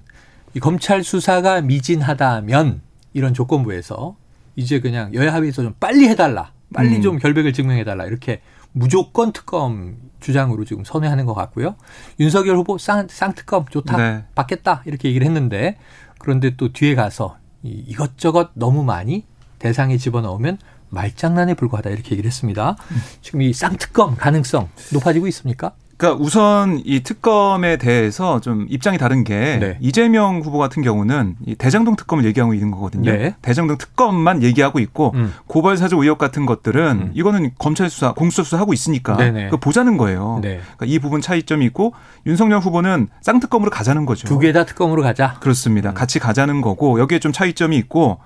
이 0.53 0.59
검찰 0.59 1.03
수사가 1.03 1.61
미진하다면 1.61 2.81
이런 3.13 3.33
조건부에서 3.33 4.15
이제 4.55 4.79
그냥 4.79 5.13
여야 5.13 5.33
합의에서 5.33 5.63
좀 5.63 5.73
빨리 5.79 6.07
해달라, 6.07 6.51
빨리 6.73 6.97
음. 6.97 7.01
좀 7.01 7.17
결백을 7.17 7.53
증명해 7.53 7.83
달라 7.83 8.05
이렇게 8.05 8.41
무조건 8.71 9.31
특검 9.31 9.97
주장으로 10.19 10.65
지금 10.65 10.83
선회하는 10.83 11.25
것 11.25 11.33
같고요. 11.33 11.75
윤석열 12.19 12.57
후보 12.57 12.77
쌍, 12.77 13.07
쌍특검 13.09 13.65
좋다, 13.69 13.97
네. 13.97 14.25
받겠다 14.35 14.83
이렇게 14.85 15.09
얘기를 15.09 15.25
했는데 15.25 15.77
그런데 16.19 16.55
또 16.55 16.73
뒤에 16.73 16.95
가서 16.95 17.37
이 17.63 17.69
이것저것 17.87 18.51
너무 18.53 18.83
많이 18.83 19.25
대상에 19.59 19.97
집어넣으면 19.97 20.59
말장난에 20.89 21.53
불과하다 21.55 21.89
이렇게 21.89 22.11
얘기를 22.11 22.27
했습니다. 22.27 22.75
지금 23.21 23.41
이 23.41 23.53
쌍특검 23.53 24.15
가능성 24.15 24.69
높아지고 24.93 25.27
있습니까? 25.27 25.73
그러니까 25.97 26.23
우선 26.23 26.79
이 26.85 27.01
특검에 27.01 27.77
대해서 27.77 28.39
좀 28.39 28.67
입장이 28.69 28.99
다른 28.99 29.23
게 29.23 29.57
네. 29.59 29.77
이재명 29.81 30.41
후보 30.41 30.59
같은 30.59 30.83
경우는 30.83 31.35
이 31.47 31.55
대장동 31.55 31.95
특검을 31.95 32.23
얘기하고 32.25 32.53
있는 32.53 32.69
거거든요. 32.69 33.11
네. 33.11 33.35
대장동 33.41 33.79
특검만 33.79 34.43
얘기하고 34.43 34.77
있고 34.79 35.11
음. 35.15 35.33
고발 35.47 35.75
사주 35.75 35.95
의혹 35.97 36.19
같은 36.19 36.45
것들은 36.45 36.91
음. 36.91 37.11
이거는 37.15 37.51
검찰 37.57 37.89
수사, 37.89 38.13
공수처 38.13 38.43
수사 38.43 38.59
하고 38.59 38.73
있으니까 38.73 39.15
그 39.49 39.57
보자는 39.57 39.97
거예요. 39.97 40.39
네. 40.43 40.59
그러니까 40.77 40.85
이 40.85 40.99
부분 40.99 41.19
차이점이 41.19 41.65
있고 41.65 41.93
윤석열 42.27 42.59
후보는 42.59 43.07
쌍특검으로 43.21 43.71
가자는 43.71 44.05
거죠. 44.05 44.27
두 44.27 44.37
개 44.39 44.51
다 44.51 44.65
특검으로 44.65 45.01
가자. 45.01 45.33
그렇습니다. 45.39 45.89
음. 45.89 45.93
같이 45.95 46.19
가자는 46.19 46.61
거고 46.61 46.99
여기에 46.99 47.17
좀 47.19 47.31
차이점이 47.31 47.75
있고 47.77 48.19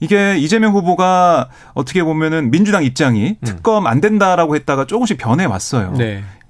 이게 0.00 0.38
이재명 0.38 0.72
후보가 0.72 1.50
어떻게 1.74 2.02
보면은 2.02 2.50
민주당 2.50 2.82
입장이 2.82 3.36
음. 3.40 3.44
특검 3.44 3.86
안 3.86 4.00
된다라고 4.00 4.56
했다가 4.56 4.86
조금씩 4.86 5.18
변해 5.18 5.44
왔어요. 5.44 5.92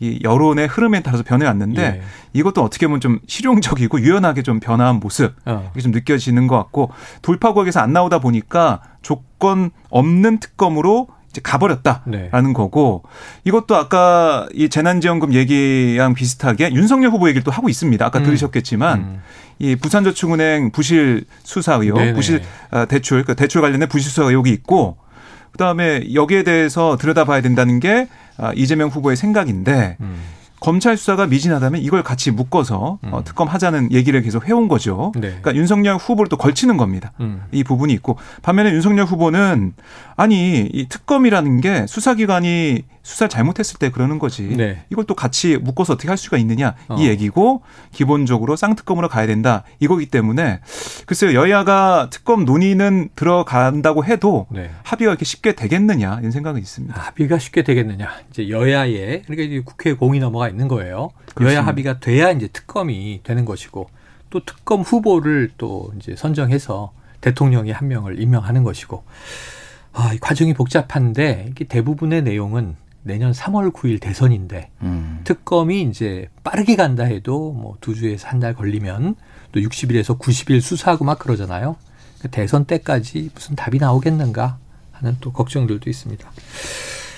네. 0.00 0.07
이 0.07 0.21
여론의 0.23 0.66
흐름에 0.66 1.02
따라서 1.02 1.23
변해왔는데 1.23 1.83
예. 1.83 2.02
이것도 2.33 2.62
어떻게 2.62 2.87
보면 2.87 3.00
좀 3.00 3.21
실용적이고 3.26 4.00
유연하게 4.00 4.42
좀 4.42 4.61
변화한 4.61 4.97
모습 4.97 5.35
어. 5.45 5.71
이게 5.73 5.83
좀 5.83 5.92
느껴지는 5.92 6.47
것 6.47 6.57
같고 6.57 6.90
돌파구역에서 7.23 7.80
안 7.80 7.92
나오다 7.92 8.21
보니까 8.21 8.80
조건 9.02 9.71
없는 9.90 10.40
특검으로 10.40 11.09
이제 11.30 11.40
가버렸다라는 11.42 12.11
네. 12.11 12.52
거고 12.52 13.04
이것도 13.45 13.76
아까 13.76 14.49
이 14.52 14.69
재난지원금 14.69 15.33
얘기랑 15.33 16.14
비슷하게 16.14 16.73
윤석열 16.73 17.11
후보 17.11 17.28
얘기를 17.28 17.45
또 17.45 17.52
하고 17.52 17.69
있습니다. 17.69 18.04
아까 18.04 18.19
음. 18.19 18.25
들으셨겠지만 18.25 18.99
음. 18.99 19.23
이 19.61 19.76
부산저축은행 19.76 20.73
부실 20.73 21.25
수사 21.45 21.75
의혹, 21.75 21.99
네네. 21.99 22.14
부실 22.14 22.42
아, 22.71 22.87
대출, 22.87 23.25
그 23.25 23.37
대출 23.37 23.61
관련된 23.61 23.88
부실 23.88 24.11
수사 24.11 24.25
의혹이 24.25 24.50
있고 24.50 24.97
그다음에 25.52 26.14
여기에 26.14 26.42
대해서 26.42 26.97
들여다봐야 26.97 27.40
된다는 27.42 27.80
게 27.80 28.09
아, 28.37 28.52
이재명 28.54 28.88
후보의 28.88 29.16
생각인데 29.16 29.97
음. 30.00 30.16
검찰 30.61 30.97
수사가 30.99 31.26
미진하다면 31.26 31.80
이걸 31.80 32.02
같이 32.02 32.30
묶어서 32.30 32.99
음. 33.04 33.14
어, 33.14 33.25
특검 33.25 33.49
하자는 33.49 33.92
얘기를 33.92 34.21
계속 34.23 34.47
해온 34.47 34.69
거죠. 34.69 35.11
네. 35.14 35.28
그러니까 35.28 35.54
윤석열 35.54 35.97
후보를 35.97 36.28
또 36.28 36.37
걸치는 36.37 36.76
겁니다. 36.76 37.12
음. 37.21 37.42
이 37.50 37.64
부분이 37.64 37.92
있고 37.95 38.16
반면에 38.42 38.71
윤석열 38.71 39.07
후보는 39.07 39.73
아니 40.16 40.69
이 40.73 40.87
특검이라는 40.88 41.61
게 41.62 41.87
수사기관이 41.87 42.83
수사를 43.02 43.30
잘못했을 43.30 43.78
때 43.78 43.90
그러는 43.90 44.19
거지. 44.19 44.42
네. 44.42 44.85
이걸 44.90 45.04
또 45.04 45.14
같이 45.14 45.57
묶어서 45.57 45.95
어떻게 45.95 46.09
할 46.09 46.19
수가 46.19 46.37
있느냐 46.38 46.75
어. 46.88 46.97
이 46.99 47.09
얘기고 47.09 47.62
기본적으로 47.92 48.57
쌍특검으로 48.57 49.09
가야 49.09 49.26
된다 49.26 49.64
이거기 49.78 50.07
때문에 50.07 50.61
글쎄요 51.07 51.35
여야가 51.35 52.09
특검 52.11 52.45
논의는 52.45 53.11
들어간다고 53.16 54.04
해도 54.04 54.47
네. 54.50 54.71
합의가 54.83 55.12
이렇게 55.12 55.25
쉽게 55.25 55.54
되겠느냐 55.54 56.19
이런 56.21 56.30
생각은 56.30 56.61
있습니다. 56.61 56.95
아, 56.99 57.07
합의가 57.07 57.38
쉽게 57.38 57.62
되겠느냐 57.62 58.11
이제 58.30 58.49
여야에 58.49 59.23
그러니까 59.23 59.42
이제 59.42 59.62
국회 59.64 59.95
공의 59.95 60.21
넘어가 60.21 60.49
있는 60.49 60.69
거예요. 60.69 61.11
그렇습니다. 61.35 61.61
여야 61.61 61.66
합의가 61.66 62.00
돼야 62.00 62.30
이제 62.30 62.49
특검이 62.49 63.21
되는 63.23 63.45
것이고 63.45 63.88
또 64.28 64.45
특검 64.45 64.83
후보를 64.83 65.50
또 65.59 65.92
이제 65.97 66.14
선정해서 66.16 66.92
대통령이 67.21 67.71
한 67.71 67.88
명을 67.88 68.21
임명하는 68.21 68.62
것이고 68.62 69.04
아, 69.92 70.12
이 70.14 70.19
과정이 70.19 70.54
복잡한데 70.54 71.47
이게 71.50 71.64
대부분의 71.64 72.23
내용은 72.23 72.76
내년 73.02 73.33
3월 73.33 73.73
9일 73.73 74.00
대선인데 74.00 74.71
음. 74.83 75.21
특검이 75.25 75.83
이제 75.83 76.28
빠르게 76.45 76.76
간다 76.76 77.04
해도 77.04 77.52
뭐 77.52 77.76
두 77.80 77.95
주에서 77.95 78.28
한 78.28 78.40
달 78.40 78.54
걸리면 78.54 79.14
또 79.52 79.61
60일에서 79.61 80.19
90일 80.19 80.61
수사하고 80.61 81.04
막 81.04 81.19
그러잖아요. 81.19 81.76
그 82.21 82.28
대선 82.28 82.64
때까지 82.66 83.30
무슨 83.35 83.57
답이 83.57 83.78
나오겠는가 83.78 84.59
하는 84.92 85.16
또 85.21 85.33
걱정들도 85.33 85.88
있습니다. 85.88 86.30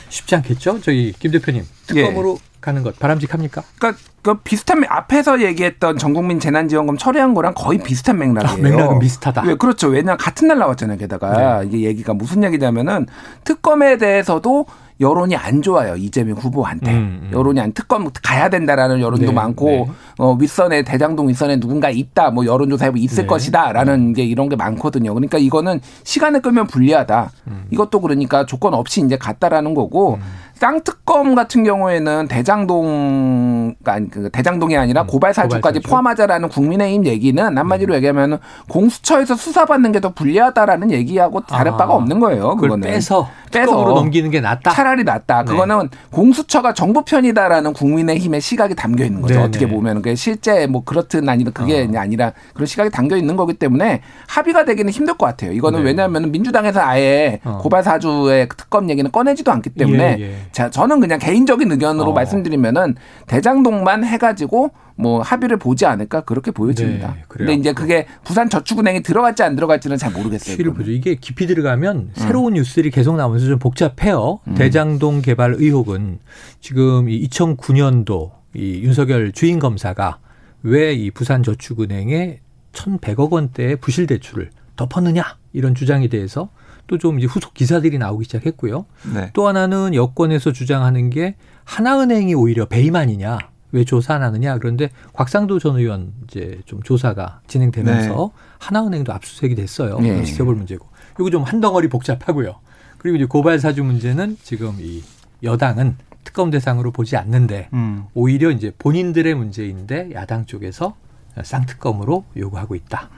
쉽지 0.08 0.34
않겠죠? 0.36 0.80
저희 0.82 1.12
김 1.18 1.30
대표님 1.32 1.64
특검으로 1.86 2.38
예. 2.40 2.51
가는 2.62 2.82
것 2.82 2.98
바람직합니까? 2.98 3.62
그러니까 3.78 4.02
그 4.22 4.34
비슷한 4.38 4.80
정부민 4.80 5.42
얘기했던 5.42 5.98
전국민 5.98 6.40
재난지원금 6.40 6.96
처리한 6.96 7.34
거랑 7.34 7.52
거의 7.54 7.78
비슷한 7.78 8.18
맥락이에요. 8.18 8.54
아, 8.54 8.70
맥락은 8.70 8.98
비슷하다. 9.00 9.42
왜 9.42 9.56
그렇죠. 9.56 9.88
왜냐 9.88 10.16
같은 10.16 10.48
날 10.48 10.58
나왔잖아요. 10.58 10.96
게다가 10.96 11.60
네. 11.60 11.66
이게 11.66 11.80
얘기가 11.88 12.14
무슨 12.14 12.44
얘기냐면은 12.44 13.06
특검에 13.44 13.98
대해서도 13.98 14.66
여론이 15.02 15.34
안 15.36 15.62
좋아요 15.62 15.96
이재명 15.96 16.36
후보한테 16.36 16.92
음, 16.92 17.20
음. 17.24 17.30
여론이 17.32 17.60
안 17.60 17.72
특검 17.72 18.08
가야 18.22 18.48
된다라는 18.48 19.00
여론도 19.00 19.26
네, 19.26 19.32
많고 19.32 19.66
네. 19.66 19.90
어, 20.18 20.34
윗선에 20.34 20.82
대장동 20.82 21.28
윗선에 21.28 21.58
누군가 21.58 21.90
있다 21.90 22.30
뭐 22.30 22.46
여론조사에 22.46 22.92
있을 22.96 23.24
네. 23.24 23.26
것이다라는 23.26 23.94
음. 23.94 24.12
게 24.12 24.22
이런 24.24 24.48
게 24.48 24.54
많거든요 24.54 25.12
그러니까 25.12 25.38
이거는 25.38 25.80
시간을 26.04 26.40
끌면 26.40 26.68
불리하다 26.68 27.30
음. 27.48 27.64
이것도 27.70 28.00
그러니까 28.00 28.46
조건 28.46 28.74
없이 28.74 29.02
이제 29.04 29.16
갔다라는 29.16 29.74
거고 29.74 30.14
음. 30.14 30.20
쌍특검 30.62 31.34
같은 31.34 31.64
경우에는 31.64 32.28
대장동 32.28 33.74
아니 33.84 34.08
그 34.08 34.30
대장동이 34.30 34.76
아니라 34.76 35.02
음, 35.02 35.06
고발 35.08 35.34
사주까지 35.34 35.80
포함하자라는 35.80 36.48
국민의힘 36.50 37.04
얘기는 37.06 37.58
한마디로 37.58 37.94
음. 37.94 37.96
얘기하면 37.96 38.38
공수처에서 38.68 39.34
수사받는 39.34 39.90
게 39.90 40.02
더 40.02 40.10
불리하다라는 40.10 40.90
얘기하고 40.90 41.42
다를 41.42 41.72
아, 41.72 41.76
바가 41.76 41.94
없는 41.94 42.18
거예요. 42.18 42.56
그거는 42.56 42.80
빼서 42.80 43.28
빼서 43.52 43.72
넘기는 43.72 44.28
게 44.30 44.40
낫다. 44.40 44.72
차라리 44.72 45.04
낫다. 45.04 45.44
네. 45.44 45.50
그거는 45.52 45.90
공수처가 46.10 46.74
정부 46.74 47.04
편이다라는 47.04 47.72
국민의힘의 47.72 48.40
시각이 48.40 48.74
담겨 48.74 49.04
있는 49.04 49.20
거죠. 49.22 49.34
네네. 49.34 49.46
어떻게 49.46 49.68
보면 49.68 50.02
그 50.02 50.16
실제 50.16 50.66
뭐 50.66 50.82
그렇든 50.84 51.28
아니든 51.28 51.52
그게 51.52 51.88
어. 51.94 52.00
아니라 52.00 52.32
그런 52.54 52.66
시각이 52.66 52.90
담겨 52.90 53.16
있는 53.16 53.36
거기 53.36 53.54
때문에 53.54 54.00
합의가 54.26 54.64
되기는 54.64 54.90
힘들 54.90 55.14
것 55.14 55.26
같아요. 55.26 55.52
이거는 55.52 55.80
네. 55.80 55.86
왜냐하면 55.86 56.32
민주당에서 56.32 56.80
아예 56.80 57.38
어. 57.44 57.58
고발 57.62 57.84
사주의 57.84 58.48
특검 58.48 58.90
얘기는 58.90 59.08
꺼내지도 59.08 59.52
않기 59.52 59.70
때문에 59.70 60.16
예, 60.18 60.22
예. 60.24 60.36
자, 60.52 60.70
저는 60.70 61.00
그냥 61.00 61.18
개인적인 61.18 61.70
의견으로 61.72 62.10
어. 62.10 62.12
말씀드리면은 62.12 62.94
대장동만 63.26 64.04
해가지고 64.04 64.70
뭐 64.96 65.22
합의를 65.22 65.56
보지 65.58 65.86
않을까 65.86 66.20
그렇게 66.20 66.50
보여집니다. 66.50 67.14
네, 67.16 67.22
근데 67.26 67.54
이제 67.54 67.72
그게 67.72 68.06
부산 68.24 68.48
저축은행이 68.50 69.02
들어갈지 69.02 69.42
안 69.42 69.56
들어갈지는 69.56 69.96
잘 69.96 70.12
모르겠어요. 70.12 70.54
실을 70.54 70.74
보죠. 70.74 70.90
이게 70.90 71.14
깊이 71.14 71.46
들어가면 71.46 71.96
음. 71.96 72.10
새로운 72.14 72.54
뉴스들이 72.54 72.90
계속 72.90 73.16
나오면서 73.16 73.46
좀 73.46 73.58
복잡해요. 73.58 74.40
음. 74.46 74.54
대장동 74.54 75.22
개발 75.22 75.54
의혹은 75.54 76.18
지금 76.60 77.08
이 77.08 77.26
2009년도 77.28 78.30
이 78.54 78.82
윤석열 78.82 79.32
주인 79.32 79.58
검사가 79.58 80.18
왜 80.62 80.94
이 80.94 81.10
부산 81.10 81.42
저축은행에 81.42 82.40
1,100억 82.72 83.30
원대의 83.32 83.76
부실 83.76 84.06
대출을 84.06 84.50
덮었느냐 84.76 85.24
이런 85.52 85.74
주장에 85.74 86.08
대해서 86.08 86.50
또 86.86 86.98
좀 86.98 87.18
이제 87.18 87.26
후속 87.26 87.54
기사들이 87.54 87.98
나오기 87.98 88.24
시작했고요. 88.24 88.84
네. 89.14 89.30
또 89.32 89.48
하나는 89.48 89.94
여권에서 89.94 90.52
주장하는 90.52 91.10
게 91.10 91.36
하나은행이 91.64 92.34
오히려 92.34 92.66
배임 92.66 92.96
아니냐. 92.96 93.38
왜 93.74 93.84
조사 93.84 94.14
안 94.14 94.22
하느냐 94.22 94.58
그런데 94.58 94.90
곽상도 95.14 95.58
전 95.58 95.76
의원 95.78 96.12
이제 96.24 96.60
좀 96.66 96.82
조사가 96.82 97.40
진행되면서 97.46 98.32
네. 98.34 98.42
하나은행도 98.58 99.12
압수수색이 99.14 99.54
됐어요. 99.54 99.98
네. 100.00 100.22
지켜볼 100.24 100.54
문제고. 100.54 100.86
이거 101.18 101.30
좀 101.30 101.44
한 101.44 101.60
덩어리 101.62 101.88
복잡하고요. 101.88 102.56
그리고 102.98 103.16
이제 103.16 103.24
고발 103.24 103.58
사주 103.58 103.82
문제는 103.84 104.36
지금 104.42 104.76
이 104.78 105.02
여당은 105.42 105.96
특검 106.24 106.50
대상으로 106.50 106.90
보지 106.92 107.16
않는데 107.16 107.68
음. 107.72 108.04
오히려 108.14 108.50
이제 108.50 108.72
본인들의 108.78 109.34
문제인데 109.34 110.10
야당 110.12 110.44
쪽에서 110.44 110.94
쌍특검으로 111.42 112.24
요구하고 112.36 112.74
있다. 112.74 113.08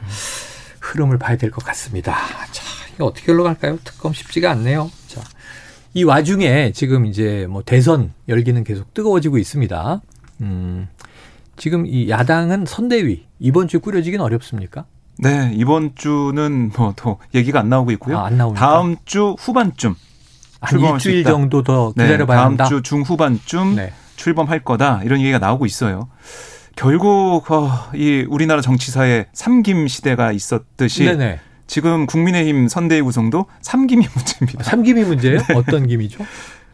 흐름을 0.81 1.19
봐야 1.19 1.37
될 1.37 1.51
것 1.51 1.65
같습니다. 1.65 2.15
자, 2.53 2.63
이게 2.95 3.03
어떻게 3.03 3.33
흘러갈까요? 3.33 3.79
특검 3.85 4.13
쉽지가 4.13 4.51
않네요. 4.53 4.91
자, 5.09 5.21
이 5.95 6.05
와중에 6.05 6.73
지금 6.73 7.07
이제 7.07 7.47
뭐 7.49 7.63
대선 7.65 8.13
열기는 8.29 8.63
계속 8.65 8.95
뜨거워지고 8.95 9.39
있습니다. 9.39 10.01
음, 10.43 10.89
지금 11.57 11.87
이 11.87 12.09
야당은 12.09 12.67
선대위 12.67 13.25
이번 13.39 13.69
주에 13.69 13.81
꾸려지긴 13.81 14.21
어렵습니까? 14.21 14.85
네, 15.19 15.53
이번 15.55 15.93
주는 15.95 16.71
뭐더 16.77 17.19
얘기가 17.35 17.61
안 17.61 17.69
나오고 17.69 17.93
있고요. 17.93 18.19
아, 18.19 18.27
안 18.27 18.55
다음 18.55 18.97
주 19.05 19.37
후반쯤 19.39 19.95
한 20.61 20.81
일주일 20.81 21.25
정도 21.25 21.63
더 21.63 21.93
네, 21.97 22.05
기다려봐야 22.05 22.37
네, 22.37 22.41
다음 22.41 22.51
한다. 22.53 22.65
주 22.65 22.83
중후반쯤 22.83 23.77
네. 23.77 23.93
출범할 24.17 24.65
거다 24.65 25.03
이런 25.05 25.21
얘기가 25.21 25.39
나오고 25.39 25.67
있어요. 25.67 26.09
결국 26.77 27.49
어, 27.53 27.71
이 27.95 28.27
우리나라 28.29 28.61
정치사에 28.61 29.27
삼김 29.33 29.87
시대가 29.87 30.33
있었듯이 30.33 31.05
네네. 31.05 31.39
지금 31.67 32.07
국민의힘 32.07 32.69
선대위 32.69 33.03
구성도 33.03 33.47
삼김이 33.63 34.07
문제입니다. 34.15 34.65
삼김이 34.65 35.05
문제예요? 35.05 35.39
네. 35.49 35.55
어떤 35.55 35.87
김이죠? 35.87 36.25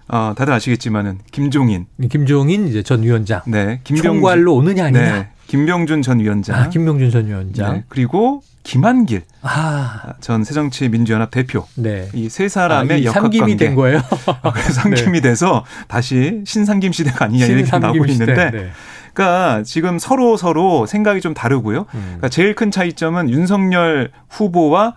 어, 0.08 0.34
다들 0.36 0.52
아시겠지만은 0.52 1.18
김종인, 1.30 1.86
네, 1.96 2.08
김종인 2.08 2.66
이제 2.66 2.82
전 2.82 3.02
위원장, 3.04 3.42
네, 3.46 3.80
김병준, 3.84 4.02
총괄로 4.20 4.54
오느냐 4.56 4.86
아니냐, 4.86 5.00
네, 5.16 5.28
김병준 5.46 6.02
전 6.02 6.18
위원장, 6.18 6.56
아, 6.58 6.68
김병준 6.68 7.10
전 7.12 7.26
위원장, 7.28 7.72
네, 7.74 7.84
그리고 7.88 8.42
김한길 8.64 9.22
아. 9.42 10.14
전 10.20 10.42
새정치민주연합 10.42 11.30
대표, 11.30 11.64
네, 11.76 12.08
이 12.12 12.28
세 12.28 12.48
사람의 12.48 13.02
아, 13.02 13.04
역학관계 13.04 13.56
된 13.56 13.76
거예요. 13.76 14.00
그래서 14.52 14.72
삼김이 14.72 15.20
네. 15.20 15.28
돼서 15.28 15.64
다시 15.86 16.42
신삼김 16.44 16.90
시대가 16.90 17.26
아니냐 17.26 17.46
이렇게 17.46 17.78
나오고 17.78 18.04
있는데. 18.06 18.72
네. 19.20 19.24
그러니까 19.24 19.62
지금 19.64 19.98
서로 19.98 20.36
서로 20.36 20.86
생각이 20.86 21.20
좀 21.20 21.34
다르고요. 21.34 21.80
음. 21.94 22.00
그러니까 22.02 22.28
제일 22.28 22.54
큰 22.54 22.70
차이점은 22.70 23.30
윤석열 23.30 24.10
후보와 24.30 24.94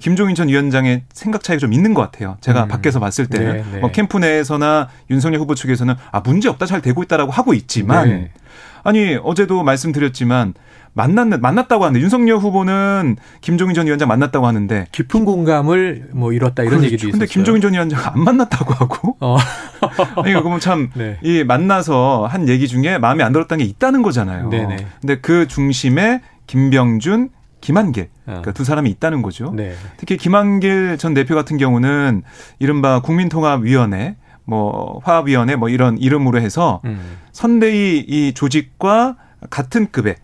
김종인 0.00 0.34
전 0.34 0.48
위원장의 0.48 1.02
생각 1.12 1.42
차이가 1.42 1.60
좀 1.60 1.72
있는 1.72 1.94
것 1.94 2.02
같아요. 2.02 2.36
제가 2.40 2.64
음. 2.64 2.68
밖에서 2.68 3.00
봤을 3.00 3.26
때는 3.26 3.56
네, 3.56 3.64
네. 3.72 3.78
뭐 3.80 3.90
캠프 3.90 4.18
내에서나 4.18 4.88
윤석열 5.10 5.40
후보 5.40 5.54
측에서는 5.54 5.94
아 6.10 6.20
문제 6.20 6.48
없다 6.48 6.66
잘 6.66 6.80
되고 6.80 7.02
있다라고 7.02 7.30
하고 7.30 7.54
있지만 7.54 8.08
네. 8.08 8.30
아니 8.84 9.18
어제도 9.22 9.62
말씀드렸지만 9.64 10.54
만났는 10.94 11.40
만났다고 11.40 11.84
하는데 11.84 12.00
윤석열 12.00 12.38
후보는 12.38 13.16
김종인 13.40 13.74
전 13.74 13.86
위원장 13.86 14.08
만났다고 14.08 14.46
하는데 14.46 14.86
깊은 14.92 15.24
공감을 15.24 16.10
뭐 16.12 16.32
이뤘다 16.32 16.62
이런 16.62 16.78
그렇죠. 16.78 16.86
얘기도 16.86 17.08
있었어요. 17.08 17.18
근데 17.18 17.26
김종인 17.26 17.60
전 17.60 17.72
위원장 17.72 18.00
안 18.04 18.22
만났다고 18.22 18.72
하고. 18.74 19.16
어. 19.20 19.36
아니 20.22 20.32
그러면 20.32 20.60
참이 20.60 20.88
네. 20.94 21.44
만나서 21.44 22.26
한 22.30 22.48
얘기 22.48 22.68
중에 22.68 22.98
마음에 22.98 23.24
안 23.24 23.32
들었다는 23.32 23.64
게 23.64 23.68
있다는 23.68 24.02
거잖아요. 24.02 24.48
네네. 24.50 24.86
근데 25.00 25.20
그 25.20 25.48
중심에 25.48 26.20
김병준, 26.46 27.30
김한길 27.60 28.04
어. 28.04 28.08
그러니까 28.26 28.52
두 28.52 28.62
사람이 28.62 28.88
있다는 28.90 29.22
거죠. 29.22 29.52
네. 29.56 29.74
특히 29.96 30.16
김한길 30.16 30.96
전 30.98 31.12
대표 31.12 31.34
같은 31.34 31.56
경우는 31.56 32.22
이른바 32.60 33.00
국민통합위원회 33.00 34.16
뭐 34.44 35.00
화합위원회 35.04 35.56
뭐 35.56 35.68
이런 35.68 35.98
이름으로 35.98 36.40
해서 36.40 36.80
음. 36.84 37.18
선대위 37.32 38.04
이 38.06 38.32
조직과 38.34 39.16
같은 39.50 39.90
급의 39.90 40.16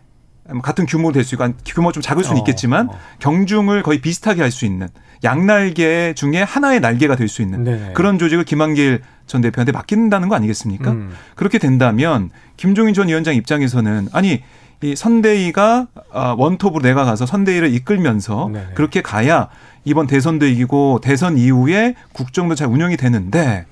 뭐 0.51 0.61
같은 0.61 0.85
규모로 0.85 1.13
될 1.13 1.23
수 1.23 1.35
있고 1.35 1.45
규모 1.65 1.91
좀 1.91 2.01
작을 2.01 2.23
수는 2.23 2.37
어, 2.37 2.39
있겠지만 2.39 2.89
어. 2.89 2.99
경중을 3.19 3.83
거의 3.83 4.01
비슷하게 4.01 4.41
할 4.41 4.51
수 4.51 4.65
있는 4.65 4.87
양날개 5.23 6.13
중에 6.15 6.41
하나의 6.41 6.79
날개가 6.79 7.15
될 7.15 7.27
수 7.27 7.41
있는 7.41 7.63
네. 7.63 7.91
그런 7.93 8.17
조직을 8.17 8.43
김한길 8.43 9.01
전 9.27 9.41
대표한테 9.41 9.71
맡긴다는 9.71 10.27
거 10.29 10.35
아니겠습니까? 10.35 10.91
음. 10.91 11.11
그렇게 11.35 11.57
된다면 11.57 12.29
김종인 12.57 12.93
전 12.93 13.07
위원장 13.07 13.35
입장에서는 13.35 14.09
아니 14.11 14.41
이 14.83 14.95
선대위가 14.95 15.87
아, 16.11 16.35
원톱으로 16.37 16.81
내가 16.81 17.05
가서 17.05 17.25
선대위를 17.27 17.71
이끌면서 17.73 18.49
네 18.51 18.67
그렇게 18.73 19.01
가야 19.01 19.47
이번 19.85 20.07
대선도 20.07 20.47
이기고 20.47 20.99
대선 21.03 21.37
이후에 21.37 21.95
국정도 22.13 22.55
잘 22.55 22.67
운영이 22.67 22.97
되는데 22.97 23.65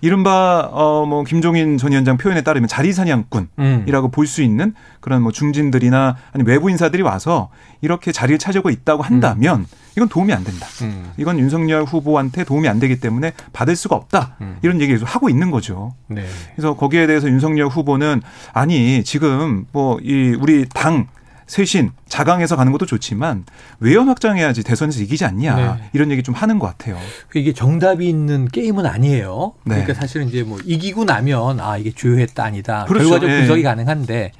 이른바 0.00 0.68
어뭐 0.72 1.24
김종인 1.24 1.76
전 1.78 1.92
위원장 1.92 2.16
표현에 2.16 2.42
따르면 2.42 2.68
자리 2.68 2.92
사냥꾼이라고 2.92 3.50
음. 3.58 4.10
볼수 4.10 4.42
있는 4.42 4.74
그런 5.00 5.22
뭐 5.22 5.32
중진들이나 5.32 6.16
아니 6.32 6.44
외부 6.44 6.70
인사들이 6.70 7.02
와서 7.02 7.50
이렇게 7.80 8.12
자리를 8.12 8.38
차지하고 8.38 8.70
있다고 8.70 9.02
한다면 9.02 9.60
음. 9.60 9.66
이건 9.96 10.08
도움이 10.08 10.32
안 10.32 10.44
된다. 10.44 10.66
음. 10.82 11.10
이건 11.16 11.38
윤석열 11.38 11.82
후보한테 11.84 12.44
도움이 12.44 12.68
안 12.68 12.78
되기 12.78 13.00
때문에 13.00 13.32
받을 13.52 13.76
수가 13.76 13.96
없다. 13.96 14.36
음. 14.40 14.56
이런 14.62 14.80
얘기를 14.80 15.04
하고 15.04 15.28
있는 15.28 15.50
거죠. 15.50 15.94
네. 16.06 16.24
그래서 16.54 16.74
거기에 16.74 17.06
대해서 17.06 17.28
윤석열 17.28 17.66
후보는 17.68 18.22
아니 18.52 19.02
지금 19.04 19.66
뭐 19.72 19.98
이 20.02 20.36
우리 20.40 20.66
당 20.68 21.06
쇄신 21.50 21.90
자강해서 22.08 22.54
가는 22.54 22.70
것도 22.70 22.86
좋지만 22.86 23.44
외연 23.80 24.06
확장해야지 24.06 24.62
대선에서 24.62 25.02
이기지 25.02 25.24
않냐 25.24 25.56
네. 25.56 25.90
이런 25.92 26.12
얘기 26.12 26.22
좀 26.22 26.32
하는 26.32 26.60
것 26.60 26.68
같아요. 26.68 26.96
이게 27.34 27.52
정답이 27.52 28.08
있는 28.08 28.46
게임은 28.46 28.86
아니에요. 28.86 29.54
네. 29.64 29.74
그러니까 29.74 29.94
사실은 29.94 30.28
이제 30.28 30.44
뭐 30.44 30.60
이기고 30.64 31.04
나면 31.04 31.58
아 31.58 31.76
이게 31.76 31.90
주요했다 31.90 32.44
아니다 32.44 32.84
그렇죠. 32.84 33.08
결과적 33.08 33.28
네. 33.28 33.38
분석이 33.38 33.64
가능한데 33.64 34.30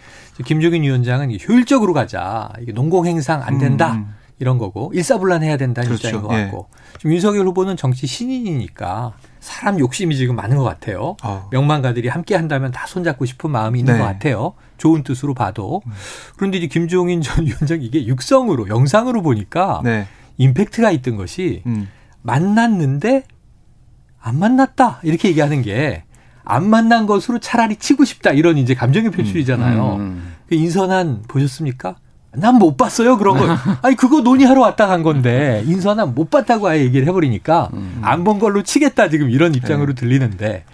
김종인 0.44 0.84
위원장은 0.84 1.36
효율적으로 1.48 1.94
가자 1.94 2.50
이게 2.60 2.70
농공 2.70 3.06
행상 3.06 3.42
안 3.42 3.58
된다. 3.58 3.94
음. 3.94 4.14
이런 4.38 4.56
거고 4.56 4.90
일사불란해야 4.94 5.56
된다는 5.56 5.88
그렇죠. 5.88 6.08
입장인 6.08 6.26
것 6.26 6.34
예. 6.34 6.44
같고 6.44 6.68
지금 6.96 7.12
윤석열 7.12 7.44
후보는 7.48 7.76
정치 7.76 8.06
신인이니까 8.06 9.12
사람 9.40 9.78
욕심이 9.78 10.16
지금 10.16 10.36
많은 10.36 10.56
것 10.56 10.64
같아요. 10.64 11.16
어. 11.22 11.48
명망가들이 11.50 12.08
함께 12.08 12.34
한다면 12.36 12.70
다 12.70 12.86
손잡고 12.86 13.24
싶은 13.24 13.50
마음이 13.50 13.78
있는 13.80 13.94
네. 13.94 13.98
것 13.98 14.04
같아요. 14.06 14.54
좋은 14.76 15.02
뜻으로 15.02 15.34
봐도. 15.34 15.82
음. 15.86 15.92
그런데 16.36 16.58
이제 16.58 16.66
김종인 16.66 17.22
전 17.22 17.44
위원장 17.46 17.82
이게 17.82 18.06
육성으로 18.06 18.68
영상으로 18.68 19.22
보니까 19.22 19.80
네. 19.82 20.06
임팩트가 20.38 20.90
있던 20.92 21.16
것이 21.16 21.62
음. 21.66 21.88
만났는데 22.22 23.24
안 24.20 24.38
만났다 24.38 25.00
이렇게 25.02 25.28
얘기하는 25.28 25.62
게 25.62 26.04
안 26.50 26.68
만난 26.68 27.06
것으로 27.06 27.38
차라리 27.38 27.76
치고 27.76 28.04
싶다 28.04 28.32
이런 28.32 28.58
이제 28.58 28.74
감정의 28.74 29.12
표출이잖아요. 29.12 29.94
음. 29.94 30.00
음. 30.00 30.34
그 30.48 30.56
인선한 30.56 31.22
보셨습니까? 31.28 31.96
난 32.32 32.58
못 32.58 32.76
봤어요 32.76 33.18
그런 33.18 33.36
거. 33.38 33.46
아니 33.82 33.96
그거 33.96 34.20
논의하러 34.20 34.60
왔다 34.60 34.86
간 34.86 35.02
건데 35.02 35.64
인선은 35.66 36.14
못 36.14 36.30
봤다고 36.30 36.68
아예 36.68 36.80
얘기를 36.82 37.06
해버리니까 37.08 37.70
음. 37.72 37.98
안본 38.02 38.38
걸로 38.38 38.62
치겠다 38.62 39.08
지금 39.08 39.30
이런 39.30 39.54
입장으로 39.54 39.94
네. 39.94 40.00
들리는데 40.00 40.64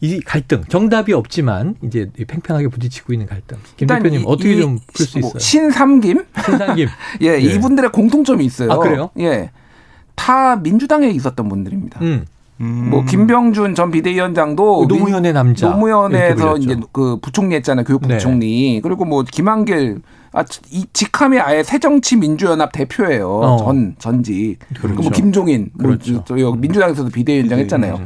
이 0.00 0.20
갈등 0.20 0.62
정답이 0.68 1.12
없지만 1.12 1.74
이제 1.82 2.10
팽팽하게 2.26 2.68
부딪히고 2.68 3.12
있는 3.12 3.26
갈등. 3.26 3.58
김 3.76 3.88
대표님 3.88 4.22
어떻게 4.26 4.56
좀 4.60 4.78
풀 4.94 5.06
수 5.06 5.18
있어요? 5.18 5.30
뭐 5.32 5.38
신삼김? 5.38 6.24
신삼김. 6.46 6.88
예, 7.20 7.30
네. 7.32 7.38
이분들의 7.40 7.92
공통점이 7.92 8.44
있어요. 8.44 8.72
아 8.72 8.78
그래요? 8.78 9.10
예, 9.20 9.50
다 10.14 10.56
민주당에 10.56 11.08
있었던 11.10 11.48
분들입니다. 11.48 12.00
음. 12.00 12.24
음. 12.62 12.90
뭐 12.90 13.04
김병준 13.04 13.74
전 13.74 13.90
비대위원장도 13.90 14.86
노무현의 14.88 15.32
남자 15.32 15.68
노무현에서 15.68 16.56
이제 16.58 16.76
그 16.92 17.18
부총리 17.20 17.56
했잖아요 17.56 17.84
교육부총리 17.84 18.74
네. 18.74 18.80
그리고 18.80 19.04
뭐 19.04 19.24
김한길 19.24 20.00
아, 20.34 20.44
이 20.70 20.86
직함이 20.94 21.38
아예 21.40 21.62
새정치민주연합 21.62 22.72
대표예요. 22.72 23.28
어. 23.28 23.56
전 23.58 23.94
전직. 23.98 24.56
그렇죠. 24.80 25.02
뭐 25.02 25.10
김종인, 25.10 25.68
뭐 25.74 25.88
그렇죠. 25.88 26.24
뭐 26.26 26.56
민주당에서도 26.56 27.10
비대위원장 27.10 27.58
했잖아요. 27.58 28.00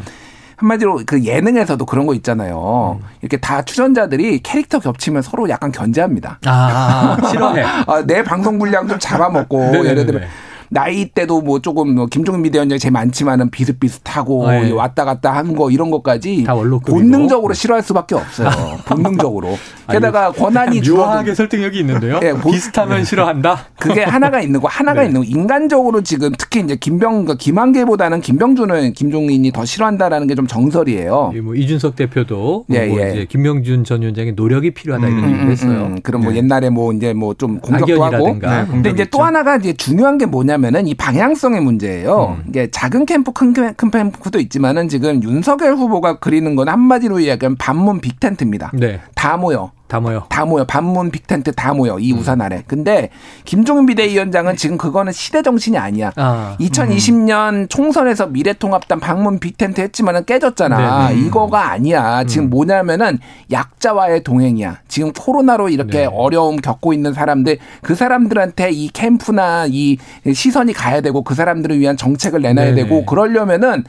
한마디로 0.56 1.02
그 1.06 1.22
예능에서도 1.22 1.84
그런 1.86 2.06
거 2.06 2.14
있잖아요. 2.14 2.98
음. 3.00 3.06
이렇게 3.20 3.36
다 3.36 3.62
출연자들이 3.62 4.40
캐릭터 4.40 4.80
겹치면 4.80 5.22
서로 5.22 5.48
약간 5.48 5.70
견제합니다. 5.70 6.40
아, 6.46 7.16
싫어해. 7.30 7.62
아, 7.86 8.02
내 8.06 8.24
방송 8.24 8.58
분량 8.58 8.88
좀 8.88 8.98
잡아먹고 8.98 9.86
예를 9.86 10.06
들면 10.06 10.28
나이 10.70 11.08
때도 11.08 11.40
뭐 11.42 11.60
조금 11.60 11.94
뭐 11.94 12.06
김종인 12.06 12.42
비대위원장이 12.42 12.78
제일 12.78 12.92
많지만은 12.92 13.50
비슷비슷하고 13.50 14.50
네. 14.50 14.70
왔다 14.72 15.04
갔다 15.04 15.32
한거 15.32 15.70
이런 15.70 15.90
것까지 15.90 16.44
본능적으로 16.86 17.52
싫어할 17.54 17.82
수밖에 17.82 18.14
없어요. 18.14 18.48
본능적으로. 18.86 19.56
게다가 19.90 20.32
권한이 20.32 20.80
묘하게 20.88 21.34
설득력이 21.34 21.78
있는데요. 21.80 22.18
네, 22.20 22.32
비슷하면 22.40 22.98
네. 22.98 23.04
싫어한다. 23.04 23.66
그게 23.78 24.02
하나가 24.04 24.40
있는 24.40 24.60
거 24.60 24.68
하나가 24.68 25.00
네. 25.02 25.08
있는 25.08 25.20
거 25.22 25.26
인간적으로 25.26 26.02
지금 26.02 26.30
특히 26.38 26.60
이제 26.60 26.76
김병 26.76 27.24
그러니까 27.24 27.34
김한계보다는 27.34 28.20
김병준은 28.20 28.92
김종인이 28.92 29.50
더 29.52 29.64
싫어한다라는 29.64 30.26
게 30.28 30.36
좀 30.36 30.46
정설이에요. 30.46 31.32
뭐 31.42 31.54
이준석 31.54 31.96
대표도 31.96 32.66
예, 32.68 32.86
뭐 32.88 33.00
예. 33.00 33.10
이제 33.12 33.24
김종인 33.26 33.84
전 33.84 34.02
위원장의 34.02 34.34
노력이 34.34 34.72
필요하다 34.74 35.08
이런 35.08 35.24
음, 35.24 35.30
얘기를 35.30 35.50
했어요. 35.50 35.70
음, 35.70 35.92
음. 35.94 36.00
그럼 36.02 36.20
뭐 36.24 36.32
네. 36.32 36.36
옛날에 36.38 36.68
뭐 36.68 36.92
이제 36.92 37.14
뭐 37.14 37.32
좀 37.38 37.58
공격도 37.60 38.02
하고. 38.04 38.38
네, 38.40 38.64
근데 38.70 38.90
이제 38.90 39.04
또 39.06 39.22
하나가 39.22 39.56
이제 39.56 39.72
중요한 39.72 40.16
게 40.18 40.26
뭐냐 40.26 40.55
뭐냐면은 40.56 40.86
이 40.86 40.94
방향성의 40.94 41.60
문제예요. 41.60 42.36
음. 42.38 42.44
이게 42.48 42.70
작은 42.70 43.06
캠프 43.06 43.32
큰, 43.32 43.52
큰 43.52 43.90
캠프도 43.90 44.38
있지만은 44.40 44.88
지금 44.88 45.22
윤석열 45.22 45.74
후보가 45.74 46.18
그리는 46.18 46.54
건 46.56 46.68
한마디로 46.68 47.22
얘기하면 47.22 47.56
반문 47.56 48.00
big 48.00 48.16
tent입니다. 48.16 48.72
네. 48.74 49.00
다 49.14 49.36
모여. 49.36 49.72
다 49.88 50.00
모여. 50.00 50.24
다 50.28 50.44
모여. 50.44 50.64
반문 50.64 51.10
big 51.10 51.28
tent 51.28 51.52
다 51.52 51.72
모여. 51.72 51.98
이 51.98 52.12
음. 52.12 52.18
우산 52.18 52.40
아래. 52.40 52.62
근데 52.66 53.10
김종인 53.44 53.86
비대위원장은 53.86 54.56
지금 54.56 54.76
그거는 54.76 55.12
시대 55.12 55.42
정신이 55.42 55.78
아니야. 55.78 56.12
아, 56.16 56.56
2020년 56.58 57.52
음. 57.54 57.68
총선에서 57.68 58.26
미래통합당 58.26 58.98
반문 58.98 59.38
big 59.38 59.56
tent 59.56 59.80
했지만은 59.80 60.24
깨졌잖아. 60.24 61.08
네네. 61.08 61.20
이거가 61.20 61.70
아니야. 61.70 62.24
지금 62.24 62.46
음. 62.46 62.50
뭐냐면은 62.50 63.18
약자와의 63.52 64.24
동행이야. 64.24 64.80
지금 64.88 65.12
코로나로 65.12 65.68
이렇게 65.68 65.98
네. 66.00 66.04
어려움 66.06 66.56
겪고 66.56 66.92
있는 66.92 67.12
사람들 67.12 67.58
그 67.82 67.94
사람들한테 67.94 68.70
이 68.72 68.88
캠프나 68.88 69.66
이 69.68 69.98
시선이 70.32 70.72
가야 70.72 71.00
되고 71.00 71.22
그 71.22 71.34
사람들을 71.34 71.78
위한 71.78 71.96
정책을 71.96 72.42
내놔야 72.42 72.74
네네. 72.74 72.82
되고 72.82 73.06
그러려면은 73.06 73.84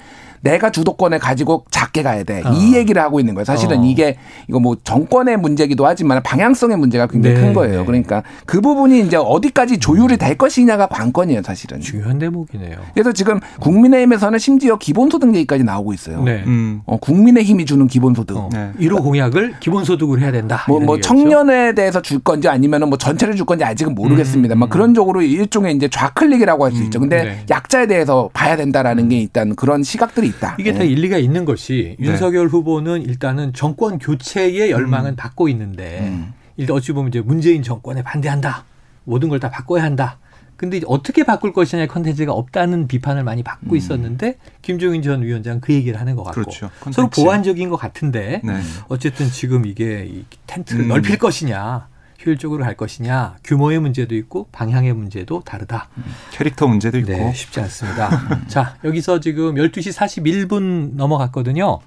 내가 0.48 0.72
주도권을 0.72 1.20
가지고 1.20 1.66
작게 1.72 2.04
가야 2.04 2.24
돼. 2.24 2.42
어. 2.46 2.52
이 2.54 2.76
얘기를 2.76 3.02
하고 3.02 3.20
있는 3.20 3.34
거예요. 3.34 3.44
사실은 3.44 3.80
어. 3.80 3.84
이게 3.84 4.18
이거 4.48 4.60
뭐 4.60 4.78
정권의 4.82 5.38
문제기도 5.38 5.86
하지만 5.86 6.24
방향성의 6.24 6.78
문제가 6.78 7.08
굉장히 7.08 7.36
네. 7.36 7.42
큰 7.42 7.54
거예요. 7.54 7.86
그러니까 7.86 8.24
그 8.46 8.62
부분이 8.62 9.02
이제 9.02 9.18
어디까지 9.18 9.80
조율이 9.80 10.16
될 10.18 10.38
것이냐가 10.38 10.88
관건이에요, 10.88 11.42
사실은. 11.44 11.82
중요한 11.82 12.18
대목이네요. 12.20 12.78
그래서 12.94 13.12
지금 13.12 13.40
국민의힘에서는 13.60 14.40
심지어 14.40 14.78
기본소득 14.78 15.36
얘기까지 15.36 15.64
나오고 15.64 15.94
있어요. 15.94 16.24
네. 16.24 16.44
음. 16.48 16.82
어, 16.86 16.98
국민의힘이 16.98 17.66
주는 17.66 17.88
기본소득. 17.88 18.38
어. 18.38 18.50
네. 18.54 18.72
1호 18.80 19.04
공약을 19.04 19.56
기본소득을 19.60 20.22
해야 20.22 20.32
된다. 20.32 20.64
뭐, 20.68 20.80
뭐 20.80 21.00
청년에 21.00 21.74
대해서 21.74 22.02
줄 22.02 22.20
건지 22.20 22.48
아니면은 22.48 22.88
뭐 22.90 22.98
전체를 22.98 23.36
줄 23.36 23.46
건지 23.46 23.64
아직은 23.66 23.96
모르겠습니다. 23.96 24.56
음. 24.56 24.60
막 24.60 24.70
그런 24.70 24.94
쪽으로 24.94 25.22
일종의 25.22 25.76
이제 25.76 25.88
좌클릭이라고 25.90 26.64
할 26.66 26.72
수 26.78 26.84
있죠. 26.84 27.00
근데 27.00 27.22
음. 27.22 27.26
네. 27.26 27.46
약자에 27.50 27.88
대해서 27.88 28.30
봐야 28.34 28.56
된다라는 28.56 29.10
게 29.10 29.18
일단 29.20 29.56
그런 29.56 29.84
시각들이 29.84 30.28
있다. 30.38 30.56
이게 30.60 30.74
다 30.74 30.80
네. 30.80 30.88
일리가 30.88 31.18
있는 31.18 31.46
것이 31.46 31.96
네. 32.00 32.06
윤석열 32.08 32.48
후보는 32.48 33.02
일단은 33.04 33.54
정권 33.54 34.00
교체의 34.00 34.72
열망은 34.72 35.12
음. 35.12 35.16
받고 35.16 35.50
있는데 35.50 36.00
음. 36.02 36.34
일단 36.56 36.76
어찌 36.76 36.92
보면 36.94 37.10
이제 37.10 37.22
문재인 37.22 37.64
정권에 37.64 38.04
반대한다. 38.04 38.66
모든 39.04 39.30
걸 39.30 39.40
다 39.40 39.50
바꿔야 39.50 39.84
한다. 39.84 40.18
근데 40.58 40.82
어떻게 40.88 41.24
바꿀 41.24 41.54
것이냐 41.54 41.86
컨텐츠가 41.86 42.34
없다는 42.34 42.88
비판을 42.88 43.24
많이 43.24 43.44
받고 43.44 43.74
음. 43.74 43.78
있었는데 43.78 44.38
김종인 44.64 45.04
전 45.04 45.22
위원장 45.22 45.60
그 45.62 45.72
얘기를 45.72 46.00
하는 46.00 46.16
것 46.16 46.24
같고 46.24 46.42
그렇죠. 46.42 46.72
서로 46.92 47.10
보완적인 47.10 47.70
것 47.70 47.76
같은데 47.76 48.42
네. 48.44 48.54
어쨌든 48.88 49.30
지금 49.30 49.68
이게 49.68 50.08
이 50.10 50.26
텐트를 50.48 50.86
음. 50.86 50.88
넓힐 50.88 51.20
것이냐 51.20 51.88
효율적으로 52.26 52.64
갈 52.64 52.76
것이냐 52.76 53.38
규모의 53.44 53.80
문제도 53.80 54.16
있고 54.16 54.48
방향의 54.52 54.94
문제도 54.94 55.42
다르다. 55.46 55.90
캐릭터 56.32 56.68
문제도 56.68 56.98
있고 56.98 57.12
네, 57.12 57.34
쉽지 57.34 57.60
않습니다. 57.62 58.46
자 58.48 58.76
여기서 58.84 59.20
지금 59.20 59.56
12시 59.56 59.96
41분 59.96 60.96
넘어갔거든요. 60.96 61.80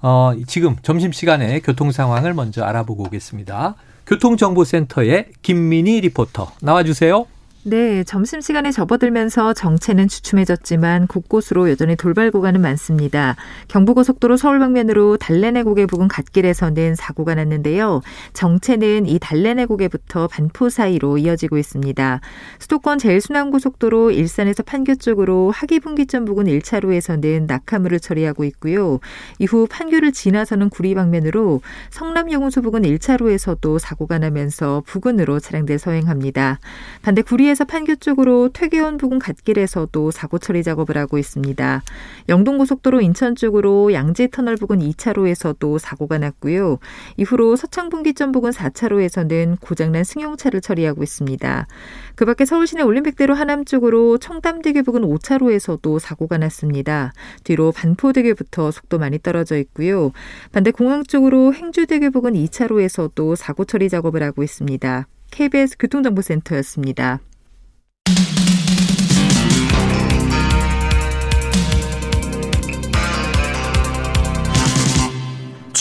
어, 0.00 0.32
지금 0.46 0.76
점심시간에 0.82 1.60
교통 1.60 1.92
상황을 1.92 2.34
먼저 2.34 2.64
알아보고 2.64 3.04
오겠습니다. 3.04 3.76
교통정보센터의 4.06 5.28
김민희 5.42 6.00
리포터 6.00 6.52
나와주세요. 6.60 7.26
네, 7.64 8.02
점심시간에 8.02 8.72
접어들면서 8.72 9.54
정체는 9.54 10.08
주춤해졌지만 10.08 11.06
곳곳으로 11.06 11.70
여전히 11.70 11.94
돌발 11.94 12.32
구간은 12.32 12.60
많습니다. 12.60 13.36
경부고속도로 13.68 14.36
서울 14.36 14.58
방면으로 14.58 15.16
달래내고개 15.16 15.86
부근 15.86 16.08
갓길에서는 16.08 16.96
사고가 16.96 17.36
났는데요. 17.36 18.02
정체는 18.32 19.06
이 19.06 19.20
달래내고개부터 19.20 20.26
반포 20.26 20.70
사이로 20.70 21.18
이어지고 21.18 21.56
있습니다. 21.56 22.20
수도권 22.58 22.98
제일순환고속도로 22.98 24.10
일산에서 24.10 24.64
판교 24.64 24.96
쪽으로 24.96 25.52
하기분기점 25.52 26.24
부근 26.24 26.46
1차로에서는 26.46 27.46
낙하물을 27.46 28.00
처리하고 28.00 28.42
있고요. 28.42 28.98
이후 29.38 29.68
판교를 29.70 30.10
지나서는 30.10 30.68
구리 30.68 30.96
방면으로 30.96 31.60
성남영훈소 31.90 32.62
부근 32.62 32.82
1차로에서도 32.82 33.78
사고가 33.78 34.18
나면서 34.18 34.82
부근으로 34.84 35.38
차량들 35.38 35.78
서행합니다. 35.78 36.58
반대 37.02 37.22
구리 37.22 37.51
서울에서 37.52 37.64
판교 37.64 37.96
쪽으로 37.96 38.48
퇴계원 38.52 38.96
부근 38.96 39.18
갓길에서도 39.18 40.10
사고 40.10 40.38
처리 40.38 40.62
작업을 40.62 40.96
하고 40.96 41.18
있습니다. 41.18 41.82
영동고속도로 42.28 43.00
인천 43.00 43.34
쪽으로 43.34 43.92
양재 43.92 44.28
터널 44.30 44.56
부근 44.56 44.78
2차로에서도 44.78 45.78
사고가 45.78 46.18
났고요. 46.18 46.78
이후로 47.16 47.56
서창분기점 47.56 48.32
부근 48.32 48.50
4차로에서는 48.50 49.60
고장난 49.60 50.04
승용차를 50.04 50.60
처리하고 50.60 51.02
있습니다. 51.02 51.66
그 52.14 52.24
밖에 52.24 52.44
서울시내 52.44 52.82
올림픽대로 52.82 53.34
하남 53.34 53.64
쪽으로 53.64 54.18
청담대교 54.18 54.82
부근 54.82 55.02
5차로에서도 55.02 55.98
사고가 55.98 56.38
났습니다. 56.38 57.12
뒤로 57.44 57.72
반포대교부터 57.72 58.70
속도 58.70 58.98
많이 58.98 59.18
떨어져 59.18 59.56
있고요. 59.58 60.12
반대 60.52 60.70
공항 60.70 61.04
쪽으로 61.04 61.54
행주대교 61.54 62.10
부근 62.10 62.32
2차로에서도 62.32 63.36
사고 63.36 63.64
처리 63.64 63.88
작업을 63.88 64.22
하고 64.22 64.42
있습니다. 64.42 65.06
KBS 65.30 65.76
교통정보센터였습니다. 65.78 67.20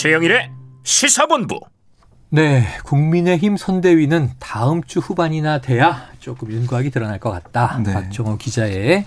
최영일의 0.01 0.49
시사본부. 0.81 1.59
네, 2.29 2.65
국민의힘 2.85 3.55
선대위는 3.55 4.31
다음 4.39 4.81
주 4.81 4.97
후반이나 4.97 5.61
돼야 5.61 6.07
조금 6.19 6.51
윤곽이 6.51 6.89
드러날 6.89 7.19
것 7.19 7.29
같다. 7.29 7.79
네. 7.85 7.93
박정호 7.93 8.39
기자의 8.39 9.05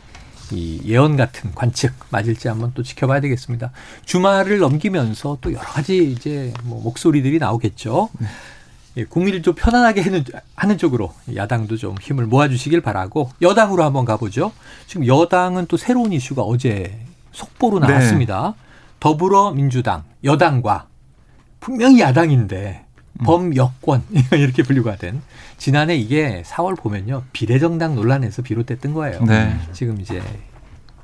이 0.53 0.81
예언 0.85 1.17
같은 1.17 1.53
관측 1.53 1.95
맞을지 2.11 2.47
한번 2.47 2.71
또 2.75 2.85
지켜봐야 2.85 3.19
되겠습니다. 3.23 3.73
주말을 4.05 4.61
넘기면서 4.61 5.39
또 5.41 5.53
여러 5.53 5.65
가지 5.65 6.13
이제 6.13 6.55
뭐 6.63 6.81
목소리들이 6.81 7.41
나오겠죠. 7.41 8.11
네. 8.21 8.29
예, 8.99 9.05
국민을 9.05 9.43
좀 9.43 9.57
편안하게 9.57 10.01
하는, 10.01 10.25
하는 10.55 10.79
쪽으로 10.79 11.13
야당도 11.35 11.77
좀 11.77 11.97
힘을 12.01 12.27
모아주시길 12.27 12.83
바라고 12.83 13.31
여당으로 13.43 13.83
한번 13.83 14.05
가보죠. 14.05 14.53
지금 14.87 15.09
여당은 15.09 15.67
또 15.67 15.77
새로운 15.77 16.13
이슈가 16.13 16.43
어제 16.43 17.01
속보로 17.33 17.81
네. 17.81 17.89
나왔습니다. 17.89 18.55
네. 18.57 18.65
더불어민주당 19.01 20.05
여당과 20.23 20.89
분명히 21.61 22.01
야당인데 22.01 22.85
음. 23.21 23.25
범여권 23.25 24.03
이렇게 24.33 24.63
분류가 24.63 24.97
된 24.97 25.23
지난해 25.57 25.97
이게 25.97 26.43
4월 26.47 26.77
보면요 26.77 27.23
비례정당 27.33 27.95
논란에서 27.95 28.43
비롯됐던 28.43 28.93
거예요. 28.93 29.25
네. 29.25 29.57
지금 29.73 30.01
이제 30.01 30.23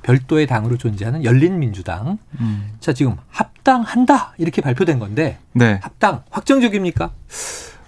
별도의 0.03 0.47
당으로 0.47 0.77
존재하는 0.77 1.23
열린민주당. 1.23 2.17
음. 2.39 2.73
자 2.79 2.93
지금 2.93 3.17
합당한다 3.29 4.33
이렇게 4.37 4.61
발표된 4.61 4.99
건데 4.99 5.37
네. 5.53 5.79
합당 5.81 6.23
확정적입니까? 6.29 7.11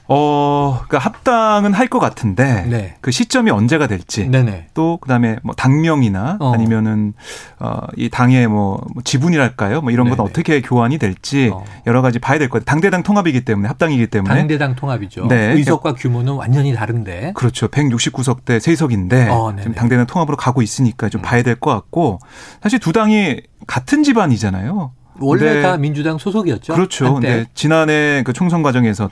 어, 0.07 0.79
그러니까 0.87 0.97
합당은 0.99 1.73
할 1.73 1.87
것 1.93 1.99
같은데 1.99 2.65
네. 2.67 2.95
그 3.01 3.11
시점이 3.11 3.51
언제가 3.51 3.85
될지 3.87 4.27
네네. 4.27 4.67
또 4.73 4.97
그다음에 4.97 5.37
뭐 5.43 5.53
당명이나 5.53 6.37
어. 6.39 6.51
아니면은 6.53 7.13
어, 7.59 7.81
이 7.95 8.09
당의 8.09 8.47
뭐, 8.47 8.83
뭐 8.93 9.03
지분이랄까요? 9.03 9.81
뭐 9.81 9.91
이런 9.91 10.09
건 10.09 10.19
어떻게 10.19 10.61
교환이 10.61 10.97
될지 10.97 11.51
어. 11.53 11.63
여러 11.85 12.01
가지 12.01 12.19
봐야 12.19 12.39
될것 12.39 12.61
같아요. 12.61 12.65
당대당 12.65 13.03
통합이기 13.03 13.45
때문에 13.45 13.67
합당이기 13.67 14.07
때문에 14.07 14.33
당대당 14.33 14.75
통합이죠. 14.75 15.27
네. 15.27 15.51
의석과 15.53 15.93
규모는 15.93 16.33
완전히 16.33 16.73
다른데 16.73 17.33
그렇죠. 17.35 17.67
169석 17.67 18.45
대 18.45 18.57
3석인데 18.57 19.29
어, 19.29 19.53
지금 19.57 19.73
당대당 19.73 20.05
통합으로 20.07 20.35
가고 20.37 20.61
있으니까 20.61 21.09
좀 21.09 21.21
음. 21.21 21.23
봐야 21.23 21.43
될 21.43 21.53
것 21.59 21.71
같고 21.71 22.19
사실 22.63 22.79
두 22.79 22.91
당이 22.91 23.41
같은 23.67 24.03
집안이잖아요. 24.03 24.91
원래 25.19 25.61
다 25.61 25.77
민주당 25.77 26.17
소속이었죠. 26.17 26.73
그렇죠. 26.73 27.13
근데 27.13 27.45
지난해 27.53 28.23
그 28.25 28.33
총선 28.33 28.63
과정에서 28.63 29.09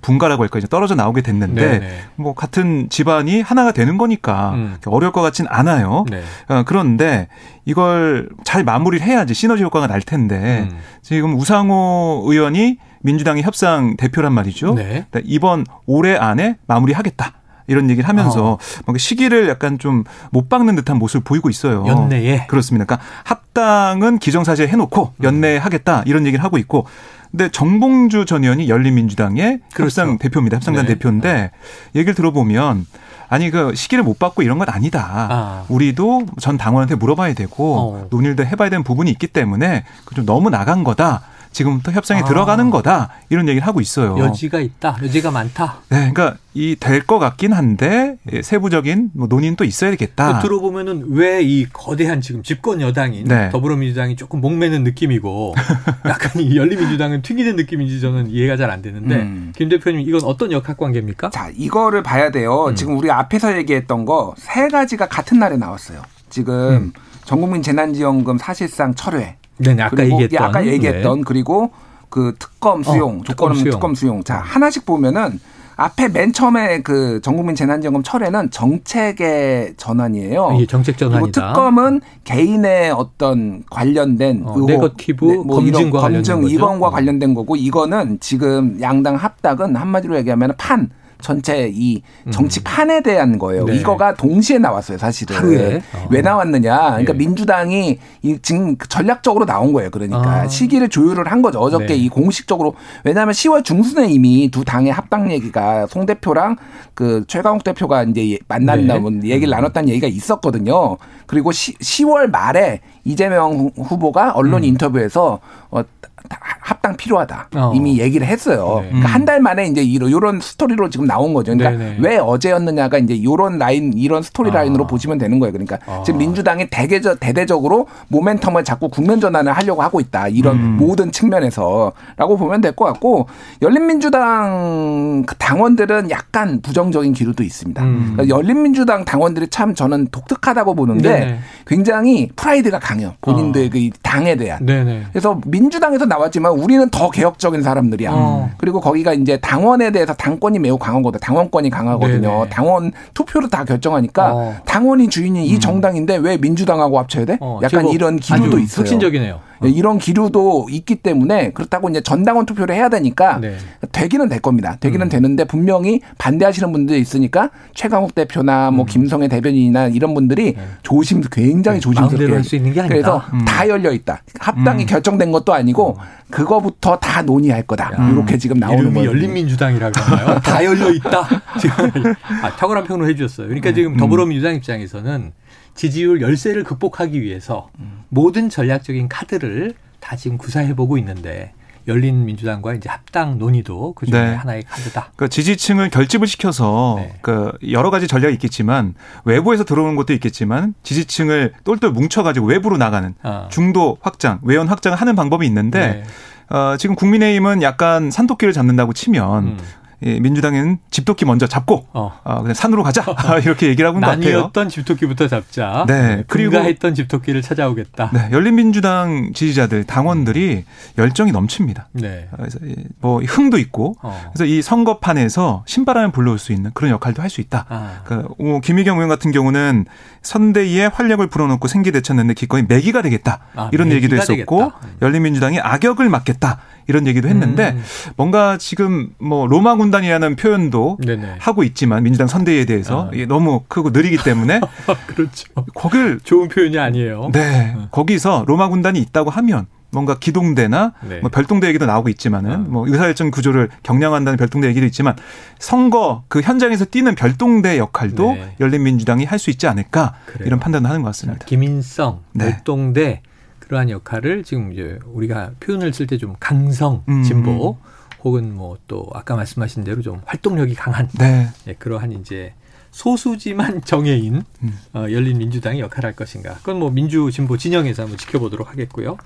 분가라고 0.00 0.42
할까 0.42 0.58
이제 0.58 0.66
떨어져 0.66 0.94
나오게 0.94 1.22
됐는데 1.22 1.68
네네. 1.68 1.98
뭐 2.16 2.34
같은 2.34 2.88
집안이 2.88 3.40
하나가 3.40 3.72
되는 3.72 3.98
거니까 3.98 4.52
음. 4.54 4.76
어려울 4.86 5.12
것 5.12 5.22
같진 5.22 5.46
않아요. 5.48 6.04
네. 6.10 6.22
어, 6.48 6.62
그런데 6.66 7.28
이걸 7.64 8.28
잘 8.44 8.64
마무리를 8.64 9.06
해야지 9.06 9.34
시너지 9.34 9.62
효과가 9.62 9.86
날 9.86 10.00
텐데 10.00 10.68
음. 10.70 10.78
지금 11.02 11.34
우상호 11.34 12.24
의원이 12.26 12.78
민주당의 13.02 13.42
협상 13.42 13.96
대표란 13.96 14.32
말이죠. 14.32 14.74
네. 14.74 15.06
이번 15.24 15.64
올해 15.86 16.16
안에 16.16 16.56
마무리하겠다. 16.66 17.32
이런 17.66 17.90
얘기를 17.90 18.08
하면서 18.08 18.52
어. 18.52 18.58
뭔가 18.84 18.98
시기를 18.98 19.48
약간 19.48 19.78
좀 19.78 20.04
못 20.30 20.48
박는 20.48 20.76
듯한 20.76 20.98
모습을 20.98 21.24
보이고 21.24 21.48
있어요. 21.50 21.84
연내에 21.86 22.46
그렇습니다. 22.46 22.84
그러니까 22.84 23.06
합당은 23.24 24.18
기정사실 24.18 24.68
해놓고 24.68 25.12
음. 25.16 25.24
연내에 25.24 25.56
하겠다 25.58 26.02
이런 26.06 26.26
얘기를 26.26 26.44
하고 26.44 26.58
있고. 26.58 26.86
근데 27.30 27.50
정봉주 27.50 28.24
전 28.24 28.44
의원이 28.44 28.68
열린민주당의 28.68 29.60
그렇죠. 29.74 29.84
협상 30.02 30.18
대표입니다. 30.18 30.56
협상단 30.56 30.86
네. 30.86 30.94
대표인데 30.94 31.50
얘기를 31.94 32.14
들어보면 32.14 32.86
아니 33.28 33.50
그 33.50 33.74
시기를 33.74 34.04
못 34.04 34.18
받고 34.18 34.42
이런 34.42 34.58
건 34.58 34.68
아니다. 34.70 35.26
아. 35.30 35.64
우리도 35.68 36.26
전 36.40 36.56
당원한테 36.56 36.94
물어봐야 36.94 37.34
되고 37.34 37.76
어. 37.78 38.06
논의를 38.10 38.46
해봐야 38.46 38.70
되는 38.70 38.84
부분이 38.84 39.10
있기 39.10 39.26
때문에 39.26 39.84
그좀 40.04 40.24
너무 40.24 40.50
나간 40.50 40.84
거다. 40.84 41.22
지금부터 41.56 41.90
협상에 41.92 42.20
아. 42.20 42.24
들어가는 42.24 42.68
거다 42.70 43.08
이런 43.30 43.48
얘기를 43.48 43.66
하고 43.66 43.80
있어요. 43.80 44.18
여지가 44.18 44.60
있다, 44.60 44.98
여지가 45.02 45.30
많다. 45.30 45.78
네, 45.88 46.10
그러니까 46.12 46.36
이 46.54 46.76
될 46.78 47.06
것 47.06 47.18
같긴 47.18 47.52
한데 47.52 48.16
예, 48.32 48.42
세부적인 48.42 49.10
뭐 49.14 49.26
논의는 49.26 49.56
또 49.56 49.64
있어야겠다. 49.64 50.40
들어보면은 50.40 51.06
왜 51.10 51.42
이 51.42 51.66
거대한 51.72 52.20
지금 52.20 52.42
집권 52.42 52.80
여당인 52.80 53.24
네. 53.24 53.50
더불어민주당이 53.50 54.16
조금 54.16 54.40
목매는 54.40 54.84
느낌이고 54.84 55.54
약간 56.06 56.42
이 56.42 56.56
열린민주당은 56.56 57.22
튕기는 57.22 57.56
느낌인지 57.56 58.00
저는 58.00 58.30
이해가 58.30 58.56
잘 58.56 58.70
안 58.70 58.82
되는데 58.82 59.14
음. 59.16 59.52
김 59.56 59.68
대표님 59.68 60.00
이건 60.00 60.22
어떤 60.24 60.50
역학 60.52 60.76
관계입니까? 60.76 61.30
자 61.30 61.50
이거를 61.56 62.02
봐야 62.02 62.30
돼요. 62.30 62.66
음. 62.66 62.74
지금 62.74 62.98
우리 62.98 63.10
앞에서 63.10 63.56
얘기했던 63.56 64.04
거 64.04 64.34
세 64.36 64.68
가지가 64.68 65.08
같은 65.08 65.38
날에 65.38 65.56
나왔어요. 65.56 66.02
지금 66.28 66.54
음. 66.54 66.92
전국민 67.24 67.62
재난지원금 67.62 68.38
사실상 68.38 68.94
철회. 68.94 69.36
네, 69.58 69.76
아까 69.80 70.04
얘기했던. 70.04 70.42
아까 70.48 70.66
얘기했던 70.66 71.18
네. 71.18 71.24
그리고 71.26 71.70
그 72.08 72.34
특검 72.38 72.80
어, 72.80 72.82
수용, 72.82 73.18
어, 73.20 73.22
특검, 73.26 73.54
수용. 73.54 73.70
특검 73.70 73.94
수용. 73.94 74.24
자 74.24 74.36
하나씩 74.36 74.86
보면은 74.86 75.38
앞에 75.78 76.08
맨 76.08 76.32
처음에 76.32 76.80
그 76.80 77.20
전국민 77.20 77.54
재난지원금 77.54 78.02
철회는 78.02 78.50
정책의 78.50 79.74
전환이에요. 79.76 80.56
예, 80.58 80.66
정책 80.66 80.96
전환이다. 80.96 81.20
그리고 81.20 81.32
특검은 81.32 82.00
개인의 82.24 82.92
어떤 82.92 83.62
관련된 83.70 84.42
어, 84.46 84.54
의혹, 84.56 84.70
네거티브 84.70 85.24
네, 85.26 85.36
뭐 85.36 85.56
검증과 85.56 86.00
검증 86.00 86.48
입원과 86.48 86.90
관련된 86.90 87.34
거고 87.34 87.56
이거는 87.56 88.18
지금 88.20 88.80
양당 88.80 89.16
합당은 89.16 89.76
한마디로 89.76 90.16
얘기하면 90.16 90.54
판 90.56 90.88
전체 91.20 91.70
이 91.72 92.02
정치판에 92.30 92.98
음. 92.98 93.02
대한 93.02 93.38
거예요. 93.38 93.64
네. 93.64 93.76
이거가 93.76 94.14
동시에 94.14 94.58
나왔어요, 94.58 94.98
사실은. 94.98 95.36
하루에? 95.36 95.76
어. 95.94 96.06
왜 96.10 96.20
나왔느냐? 96.20 96.76
그러니까 96.76 97.12
네. 97.12 97.18
민주당이 97.18 97.98
이 98.22 98.38
지금 98.42 98.76
전략적으로 98.88 99.46
나온 99.46 99.72
거예요. 99.72 99.90
그러니까 99.90 100.42
아. 100.42 100.48
시기를 100.48 100.88
조율을 100.88 101.30
한 101.30 101.42
거죠. 101.42 101.58
어저께 101.58 101.86
네. 101.88 101.96
이 101.96 102.08
공식적으로 102.08 102.74
왜냐하면 103.04 103.32
10월 103.32 103.64
중순에 103.64 104.08
이미 104.08 104.50
두 104.50 104.64
당의 104.64 104.92
합당 104.92 105.30
얘기가 105.30 105.86
송 105.86 106.06
대표랑 106.06 106.56
그 106.94 107.24
최강욱 107.26 107.64
대표가 107.64 108.02
이제 108.04 108.38
만난다면 108.48 109.20
네. 109.20 109.28
얘기를 109.30 109.48
음. 109.52 109.56
나눴다는 109.56 109.88
얘기가 109.88 110.06
있었거든요. 110.06 110.96
그리고 111.26 111.52
시, 111.52 111.74
10월 111.78 112.30
말에 112.30 112.80
이재명 113.04 113.70
후보가 113.76 114.32
언론 114.34 114.62
음. 114.62 114.64
인터뷰에서 114.64 115.40
어, 115.70 115.82
합당 116.28 116.96
필요하다 116.96 117.48
어. 117.54 117.72
이미 117.74 118.00
얘기를 118.00 118.26
했어요. 118.26 118.80
네. 118.82 118.88
그러니까 118.88 119.08
한 119.08 119.26
달 119.26 119.40
만에 119.40 119.66
이제 119.66 119.82
이런 119.82 120.40
스토리로 120.40 120.88
지금 120.88 121.05
나온 121.06 121.34
거죠. 121.34 121.56
그러니까 121.56 121.82
네네. 121.82 121.96
왜 122.00 122.18
어제였느냐가 122.18 122.98
이제 122.98 123.14
이런 123.14 123.58
라인 123.58 123.92
이런 123.96 124.22
스토리 124.22 124.50
라인으로 124.50 124.84
아. 124.84 124.86
보시면 124.86 125.18
되는 125.18 125.38
거예요. 125.38 125.52
그러니까 125.52 125.78
아. 125.86 126.02
지금 126.04 126.18
민주당이 126.18 126.68
대개적 126.70 127.20
대대적으로 127.20 127.86
모멘텀을 128.12 128.64
자꾸 128.64 128.88
국면 128.88 129.20
전환을 129.20 129.52
하려고 129.52 129.82
하고 129.82 130.00
있다. 130.00 130.28
이런 130.28 130.56
음. 130.56 130.76
모든 130.78 131.10
측면에서라고 131.12 132.36
보면 132.36 132.60
될 132.60 132.76
것 132.76 132.84
같고 132.84 133.26
열린민주당 133.62 135.24
그 135.26 135.34
당원들은 135.36 136.10
약간 136.10 136.60
부정적인 136.60 137.12
기류도 137.12 137.42
있습니다. 137.42 137.82
음. 137.82 138.12
그러니까 138.16 138.36
열린민주당 138.36 139.04
당원들이 139.04 139.48
참 139.48 139.74
저는 139.74 140.08
독특하다고 140.10 140.74
보는데 140.74 141.08
네네. 141.08 141.38
굉장히 141.66 142.28
프라이드가 142.36 142.78
강해요. 142.78 143.14
본인들 143.20 143.66
어. 143.66 143.70
그 143.72 143.90
당에 144.02 144.36
대한. 144.36 144.64
네네. 144.64 145.04
그래서 145.12 145.40
민주당에서 145.46 146.06
나왔지만 146.06 146.52
우리는 146.52 146.88
더 146.90 147.10
개혁적인 147.10 147.62
사람들이야. 147.62 148.10
어. 148.12 148.50
그리고 148.58 148.80
거기가 148.80 149.12
이제 149.12 149.38
당원에 149.38 149.90
대해서 149.90 150.12
당권이 150.14 150.58
매우 150.58 150.78
강 150.78 150.95
하거든. 150.98 151.20
당원권이 151.20 151.70
강하거든요. 151.70 152.28
네네. 152.28 152.48
당원 152.50 152.92
투표로 153.14 153.48
다 153.48 153.64
결정하니까 153.64 154.34
어. 154.34 154.54
당원이 154.64 155.08
주인이 155.08 155.46
이 155.46 155.54
음. 155.54 155.60
정당인데 155.60 156.16
왜 156.16 156.36
민주당하고 156.36 156.98
합쳐야 156.98 157.24
돼? 157.24 157.38
어, 157.40 157.60
약간 157.62 157.88
이런 157.88 158.16
기류도 158.16 158.58
있어요. 158.58 158.80
혁신적이네요. 158.80 159.34
어. 159.60 159.66
이런 159.66 159.98
기류도 159.98 160.66
있기 160.70 160.96
때문에 160.96 161.52
그렇다고 161.52 161.88
이제 161.88 162.00
전당원 162.00 162.46
투표를 162.46 162.74
해야 162.74 162.88
되니까 162.88 163.38
네. 163.40 163.56
되기는 163.96 164.28
될 164.28 164.40
겁니다. 164.40 164.76
되기는 164.78 165.06
음. 165.06 165.08
되는데 165.08 165.44
분명히 165.44 166.02
반대하시는 166.18 166.70
분들이 166.70 167.00
있으니까 167.00 167.50
최강욱 167.72 168.14
대표나 168.14 168.70
뭐 168.70 168.84
음. 168.84 168.86
김성애 168.86 169.26
대변인이나 169.26 169.86
이런 169.88 170.12
분들이 170.12 170.52
네. 170.52 170.68
조심 170.82 171.22
굉장히 171.32 171.78
네. 171.78 171.80
조심스럽게 171.80 172.32
할 172.32 172.44
수 172.44 172.56
있는 172.56 172.74
게 172.74 172.80
아니다. 172.80 172.94
그래서 172.94 173.24
음. 173.32 173.44
다 173.46 173.66
열려 173.66 173.90
있다. 173.92 174.22
합당이 174.38 174.84
음. 174.84 174.86
결정된 174.86 175.32
것도 175.32 175.54
아니고 175.54 175.96
음. 175.98 176.04
그거부터 176.30 176.98
다 176.98 177.22
논의할 177.22 177.62
거다. 177.62 177.92
야. 177.98 178.10
이렇게 178.10 178.36
지금 178.36 178.58
나오는 178.58 178.92
거예요. 178.92 179.08
열린민주당이라고 179.10 179.98
하나요? 179.98 180.40
다 180.44 180.62
열려 180.62 180.90
있다. 180.92 181.26
지금 181.58 182.14
아, 182.42 182.50
탁월한 182.54 182.84
평을 182.84 183.08
해주셨어요. 183.08 183.46
그러니까 183.48 183.72
지금 183.72 183.92
음. 183.92 183.96
더불어민주당 183.96 184.54
입장에서는 184.56 185.32
지지율 185.74 186.20
열세를 186.20 186.64
극복하기 186.64 187.20
위해서 187.22 187.70
모든 188.10 188.50
전략적인 188.50 189.08
카드를 189.08 189.72
다 190.00 190.16
지금 190.16 190.36
구사해보고 190.36 190.98
있는데 190.98 191.52
열린 191.88 192.24
민주당과 192.24 192.74
이제 192.74 192.88
합당 192.88 193.38
논의도 193.38 193.94
그 193.94 194.06
중에 194.06 194.20
네. 194.20 194.34
하나의 194.34 194.64
카드다. 194.64 195.12
그 195.16 195.28
지지층을 195.28 195.90
결집을 195.90 196.26
시켜서 196.26 196.96
네. 196.98 197.18
그 197.22 197.52
여러 197.70 197.90
가지 197.90 198.08
전략이 198.08 198.34
있겠지만 198.34 198.94
외부에서 199.24 199.64
들어오는 199.64 199.94
것도 199.96 200.12
있겠지만 200.14 200.74
지지층을 200.82 201.54
똘똘 201.64 201.90
뭉쳐가지고 201.90 202.46
외부로 202.46 202.76
나가는 202.76 203.14
아. 203.22 203.48
중도 203.50 203.98
확장, 204.00 204.40
외연 204.42 204.68
확장을 204.68 204.98
하는 204.98 205.14
방법이 205.14 205.46
있는데 205.46 206.04
네. 206.48 206.56
어, 206.56 206.76
지금 206.76 206.94
국민의힘은 206.94 207.62
약간 207.62 208.10
산토끼를 208.10 208.52
잡는다고 208.52 208.92
치면 208.92 209.44
음. 209.44 209.58
예, 210.02 210.18
민주당은 210.20 210.78
집토끼 210.90 211.24
먼저 211.24 211.46
잡고 211.46 211.86
어. 211.92 212.20
어 212.24 212.40
그냥 212.40 212.54
산으로 212.54 212.82
가자 212.82 213.04
이렇게 213.44 213.68
얘기를 213.68 213.86
하고 213.88 213.98
있는 213.98 214.06
것 214.08 214.14
같아요. 214.16 214.32
나뉘었던 214.32 214.68
집토끼를 214.68 215.16
잡자. 215.28 215.84
네. 215.88 216.24
그리고 216.26 216.56
했던 216.56 216.94
집토끼를 216.94 217.42
찾아오겠다. 217.42 218.10
네. 218.12 218.28
열린민주당 218.32 219.32
지지자들 219.34 219.84
당원들이 219.84 220.64
열정이 220.98 221.32
넘칩니다. 221.32 221.88
네. 221.92 222.28
그래서 222.36 222.58
뭐 223.00 223.20
흥도 223.22 223.58
있고 223.58 223.96
어. 224.02 224.30
그래서 224.32 224.44
이 224.44 224.62
선거판에서 224.62 225.64
신바람을 225.66 226.12
불러올 226.12 226.38
수 226.38 226.52
있는 226.52 226.70
그런 226.74 226.90
역할도 226.90 227.22
할 227.22 227.26
수 227.26 227.40
있다. 227.40 227.66
아. 227.68 228.02
그 228.04 228.28
김희경 228.62 228.96
의원 228.96 229.08
같은 229.08 229.32
경우는 229.32 229.84
선대위에 230.22 230.86
활력을 230.86 231.26
불어넣고 231.28 231.68
생기대쳤는데 231.68 232.34
기꺼이 232.34 232.64
매기가 232.66 233.02
되겠다 233.02 233.40
아, 233.54 233.68
이런 233.72 233.90
얘기도 233.92 234.16
했었고 234.16 234.58
되겠다. 234.58 234.78
열린민주당이 235.02 235.60
악역을 235.60 236.08
맡겠다 236.08 236.58
이런 236.88 237.06
얘기도 237.06 237.28
했는데 237.28 237.72
음. 237.72 237.82
뭔가 238.16 238.58
지금 238.58 239.10
뭐 239.18 239.46
로마 239.46 239.74
군 239.76 239.85
단이라는 239.90 240.36
표현도 240.36 240.98
네네. 241.04 241.36
하고 241.38 241.62
있지만 241.64 242.02
민주당 242.02 242.26
선대위에 242.26 242.64
대해서 242.64 243.10
아. 243.12 243.26
너무 243.28 243.62
크고 243.68 243.90
느리기 243.90 244.18
때문에 244.24 244.60
그렇죠. 245.06 245.46
거길 245.74 246.20
좋은 246.22 246.48
표현이 246.48 246.78
아니에요. 246.78 247.30
네. 247.32 247.72
음. 247.76 247.88
거기서 247.90 248.44
로마 248.46 248.68
군단이 248.68 248.98
있다고 249.00 249.30
하면 249.30 249.66
뭔가 249.92 250.18
기동대나 250.18 250.92
네. 251.08 251.20
뭐 251.20 251.30
별동대 251.30 251.68
얘기도 251.68 251.86
나오고 251.86 252.08
있지만은 252.10 252.50
아. 252.52 252.56
뭐 252.58 252.86
의사결정 252.86 253.30
구조를 253.30 253.68
경량한다는 253.82 254.36
별동대 254.36 254.68
얘기도 254.68 254.84
있지만 254.86 255.14
선거 255.58 256.24
그 256.28 256.40
현장에서 256.40 256.84
뛰는 256.84 257.14
별동대 257.14 257.78
역할도 257.78 258.32
네. 258.34 258.56
열린민주당이 258.60 259.24
할 259.24 259.38
수 259.38 259.50
있지 259.50 259.66
않을까 259.66 260.14
그래요. 260.26 260.46
이런 260.46 260.58
판단을 260.60 260.88
하는 260.90 261.02
것 261.02 261.08
같습니다. 261.08 261.44
김인성, 261.46 262.20
네. 262.32 262.46
별동대 262.50 263.22
그러한 263.60 263.90
역할을 263.90 264.44
지금 264.44 264.72
이제 264.72 264.98
우리가 265.12 265.50
표현을 265.60 265.92
쓸 265.92 266.06
때 266.06 266.18
좀 266.18 266.34
강성 266.40 267.02
음, 267.08 267.22
진보 267.22 267.70
음. 267.72 267.95
혹은 268.26 268.54
뭐 268.54 268.76
또 268.88 269.06
아까 269.14 269.36
말씀하신 269.36 269.84
대로 269.84 270.02
좀 270.02 270.20
활동력이 270.24 270.74
강한 270.74 271.08
네. 271.18 271.48
네, 271.64 271.74
그러한 271.78 272.12
이제 272.12 272.54
소수지만 272.90 273.82
정해인 273.86 274.42
음. 274.62 274.78
어, 274.94 275.06
열린 275.10 275.38
민주당이 275.38 275.80
역할을 275.80 276.08
할 276.08 276.14
것인가. 276.14 276.54
그건 276.56 276.78
뭐 276.78 276.90
민주 276.90 277.30
진보 277.32 277.56
진영에서 277.56 278.02
한번 278.02 278.18
지켜보도록 278.18 278.70
하겠고요. 278.70 279.16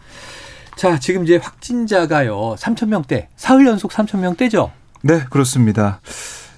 자, 0.76 0.98
지금 0.98 1.24
이제 1.24 1.36
확진자가요. 1.36 2.54
3천 2.58 2.88
명대, 2.88 3.28
사흘 3.36 3.66
연속 3.66 3.90
3천 3.90 4.20
명대죠? 4.20 4.72
네, 5.02 5.24
그렇습니다. 5.30 6.00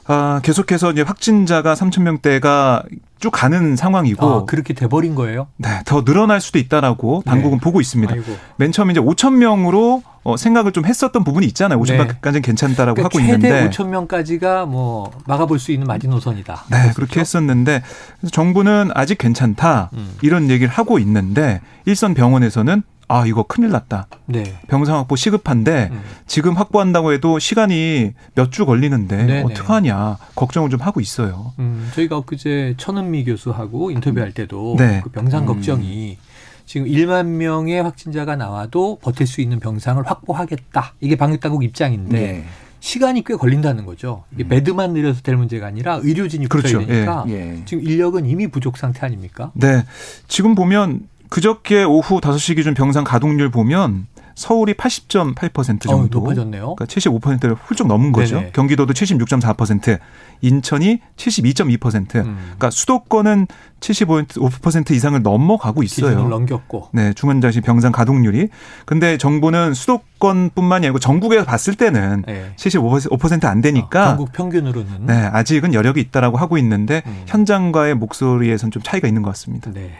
아, 0.07 0.41
계속해서 0.43 0.93
이제 0.93 1.03
확진자가 1.03 1.75
3천 1.75 2.03
명대가 2.03 2.83
쭉 3.21 3.31
가는 3.31 3.77
상황이고 3.77 4.27
아, 4.27 4.45
그렇게 4.47 4.75
돼버린 4.75 5.15
거예요? 5.15 5.47
네, 5.57 5.69
더 5.85 6.05
늘어날 6.05 6.41
수도 6.41 6.59
있다라고 6.59 7.23
당국은 7.25 7.59
네. 7.59 7.63
보고 7.63 7.81
있습니다. 7.81 8.13
아이고. 8.13 8.37
맨 8.57 8.73
처음 8.73 8.91
이제 8.91 8.99
5천 9.01 9.35
명으로 9.35 10.03
어, 10.25 10.37
생각을 10.37 10.73
좀 10.73 10.85
했었던 10.85 11.23
부분이 11.25 11.47
있잖아요. 11.47 11.81
5천 11.81 11.93
네. 11.93 11.97
명까지는 11.99 12.43
괜찮다라고 12.43 12.95
그러니까 12.97 13.17
하고 13.17 13.21
있는데 13.21 13.49
최대 13.49 13.71
5천 13.71 13.89
명까지가 13.89 14.67
뭐 14.67 15.11
막아볼 15.27 15.59
수 15.61 15.71
있는 15.73 15.87
마지노선이다. 15.87 16.65
네, 16.71 16.77
그렇죠? 16.79 16.95
그렇게 16.95 17.21
했었는데 17.21 17.83
정부는 18.31 18.91
아직 18.95 19.19
괜찮다 19.19 19.91
음. 19.95 20.15
이런 20.23 20.51
얘기를 20.51 20.73
하고 20.73 20.99
있는데 20.99 21.61
일선 21.85 22.15
병원에서는 22.15 22.83
아 23.13 23.27
이거 23.27 23.43
큰일 23.43 23.71
났다. 23.71 24.07
네. 24.25 24.59
병상 24.69 24.97
확보 24.97 25.17
시급한데 25.17 25.91
음. 25.93 26.01
지금 26.27 26.55
확보한다고 26.57 27.13
해도 27.13 27.39
시간이 27.39 28.13
몇 28.35 28.51
주 28.53 28.65
걸리는데 28.67 29.43
어떡하냐 29.45 30.17
걱정을 30.35 30.69
좀 30.71 30.81
하고 30.81 31.01
있어요. 31.01 31.53
음, 31.59 31.91
저희가 31.95 32.17
엊그제 32.19 32.75
천은미 32.79 33.25
교수하고 33.25 33.91
인터뷰할 33.91 34.33
때도 34.33 34.77
네. 34.79 35.01
그 35.05 35.11
병상 35.11 35.43
음. 35.43 35.47
걱정이 35.47 36.17
지금 36.65 36.87
1만 36.87 37.27
명의 37.27 37.83
확진자가 37.83 38.37
나와도 38.37 38.99
버틸 39.03 39.27
수 39.27 39.41
있는 39.43 39.59
병상을 39.61 40.03
확보하겠다. 40.07 40.95
이게 41.01 41.17
방역당국 41.17 41.65
입장인데 41.65 42.19
네. 42.19 42.45
시간이 42.81 43.23
꽤 43.25 43.35
걸린다는 43.37 43.87
거죠. 43.87 44.25
이게 44.33 44.45
음. 44.45 44.49
베드만 44.49 44.93
늘려서 44.93 45.23
될 45.23 45.37
문제가 45.37 45.67
아니라 45.69 46.01
의료진이 46.03 46.49
붙어야 46.49 46.73
그렇죠. 46.73 46.87
되니까 46.87 47.25
예. 47.29 47.33
예. 47.33 47.63
지금 47.65 47.85
인력은 47.85 48.27
이미 48.27 48.49
부족 48.49 48.77
상태 48.77 49.07
아닙니까? 49.07 49.53
네. 49.55 49.85
지금 50.27 50.55
보면 50.55 51.07
그저께 51.33 51.83
오후 51.83 52.21
5시 52.21 52.57
기준 52.57 52.75
병상 52.75 53.05
가동률 53.05 53.49
보면 53.49 54.07
서울이 54.35 54.75
80.8% 54.75 55.81
정도. 55.81 56.19
어, 56.19 56.21
높아졌네요. 56.21 56.75
그러니까 56.75 56.85
75%를 56.85 57.55
훌쩍 57.55 57.87
넘은 57.87 58.13
거죠. 58.13 58.37
네네. 58.37 58.51
경기도도 58.53 58.93
76.4%, 58.93 59.99
인천이 60.43 60.99
72.2%. 61.17 62.17
음. 62.17 62.37
그러니까 62.43 62.71
수도권은 62.71 63.47
75% 63.81 64.91
이상을 64.91 65.21
넘어가고 65.23 65.83
있어요. 65.83 66.29
넘겼고. 66.29 66.89
네, 66.93 67.13
중환자실 67.15 67.63
병상 67.63 67.93
가동률이. 67.93 68.49
근데 68.85 69.17
정부는 69.17 69.75
수도권뿐만이 69.75 70.87
아니고 70.87 70.99
전국에서 70.99 71.45
봤을 71.45 71.75
때는 71.75 72.25
네. 72.27 72.53
75%안 72.57 73.61
되니까 73.61 74.05
어, 74.05 74.09
전국 74.11 74.33
평균으로는 74.33 75.07
네, 75.07 75.15
아직은 75.15 75.75
여력이 75.75 76.01
있다라고 76.01 76.37
하고 76.37 76.59
있는데 76.59 77.03
음. 77.07 77.23
현장과의 77.27 77.95
목소리에선 77.95 78.71
좀 78.71 78.83
차이가 78.83 79.09
있는 79.09 79.23
것 79.23 79.31
같습니다. 79.31 79.71
네. 79.73 79.93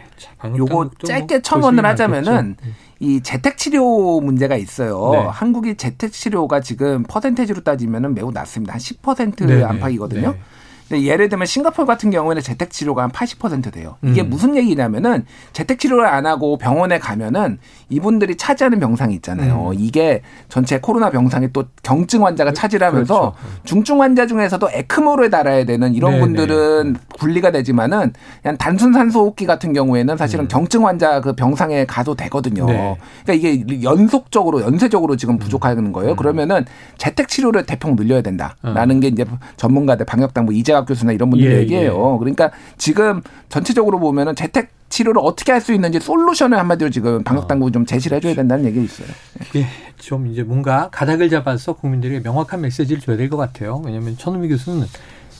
요거 0.57 0.91
짧게 1.05 1.41
첨언을 1.41 1.85
하자면은 1.85 2.55
음. 2.63 2.73
이 2.99 3.21
재택 3.21 3.57
치료 3.57 4.21
문제가 4.21 4.55
있어요. 4.55 5.11
네. 5.11 5.17
한국이 5.29 5.75
재택 5.75 6.13
치료가 6.13 6.61
지금 6.61 7.03
퍼센테이지로 7.03 7.61
따지면 7.61 8.13
매우 8.13 8.31
낮습니다. 8.31 8.73
한 8.73 8.79
10% 8.79 9.45
네, 9.45 9.61
안팎이거든요. 9.61 10.32
네. 10.33 10.62
예를 11.01 11.29
들면 11.29 11.45
싱가포르 11.45 11.85
같은 11.85 12.11
경우에는 12.11 12.41
재택 12.41 12.71
치료가 12.71 13.03
한 13.03 13.11
80% 13.11 13.71
돼요. 13.71 13.97
이게 14.03 14.21
음. 14.21 14.29
무슨 14.29 14.55
얘기냐면은 14.55 15.25
재택 15.53 15.79
치료를 15.79 16.05
안 16.05 16.25
하고 16.25 16.57
병원에 16.57 16.99
가면은 16.99 17.59
이분들이 17.89 18.35
차지하는 18.35 18.79
병상이 18.79 19.13
있잖아요. 19.15 19.69
음. 19.69 19.75
이게 19.77 20.21
전체 20.49 20.79
코로나 20.79 21.09
병상에 21.09 21.49
또 21.53 21.65
경증 21.83 22.25
환자가 22.25 22.51
그, 22.51 22.55
차지하면서 22.55 23.19
그렇죠. 23.19 23.35
중증 23.63 24.01
환자 24.01 24.25
중에서도 24.25 24.67
에크모를 24.71 25.29
달아야 25.29 25.65
되는 25.65 25.93
이런 25.93 26.11
네네. 26.11 26.21
분들은 26.21 26.95
분리가 27.19 27.51
되지만은 27.51 28.13
그냥 28.41 28.57
단순 28.57 28.93
산소호흡기 28.93 29.45
같은 29.45 29.73
경우에는 29.73 30.17
사실은 30.17 30.45
음. 30.45 30.47
경증 30.47 30.85
환자 30.85 31.21
그 31.21 31.33
병상에 31.33 31.85
가도 31.85 32.15
되거든요. 32.15 32.65
네. 32.65 32.97
그러니까 33.25 33.49
이게 33.49 33.83
연속적으로 33.83 34.61
연쇄적으로 34.61 35.15
지금 35.15 35.37
부족하는 35.37 35.91
거예요. 35.91 36.11
음. 36.11 36.15
그러면은 36.15 36.65
재택 36.97 37.27
치료를 37.27 37.65
대폭 37.65 37.95
늘려야 37.95 38.21
된다라는 38.21 38.97
어. 38.97 38.99
게 38.99 39.07
이제 39.07 39.25
전문가들 39.57 40.05
방역 40.05 40.33
당국 40.33 40.55
이재학 40.55 40.82
대학 40.83 40.87
교수나 40.87 41.11
이런 41.11 41.29
분들 41.29 41.51
예, 41.51 41.59
얘기해요. 41.59 42.13
예. 42.15 42.19
그러니까 42.19 42.51
지금 42.77 43.21
전체적으로 43.49 43.99
보면은 43.99 44.35
재택 44.35 44.71
치료를 44.89 45.21
어떻게 45.23 45.51
할 45.51 45.63
수 45.63 45.73
있는지 45.73 45.99
솔루션을 45.99 46.57
한마디로 46.59 46.89
지금 46.89 47.23
방역 47.23 47.47
당국이 47.47 47.71
좀 47.71 47.85
제시를 47.85 48.17
해줘야 48.17 48.35
된다는 48.35 48.65
얘기가 48.65 48.83
있어요. 48.83 49.07
예, 49.55 49.65
좀 49.97 50.27
이제 50.27 50.43
뭔가 50.43 50.89
가닥을 50.91 51.29
잡아서 51.29 51.73
국민들에게 51.73 52.19
명확한 52.19 52.61
메시지를 52.61 53.01
줘야 53.01 53.15
될 53.17 53.29
것 53.29 53.37
같아요. 53.37 53.81
왜냐하면 53.85 54.17
천우미 54.17 54.49
교수는 54.49 54.85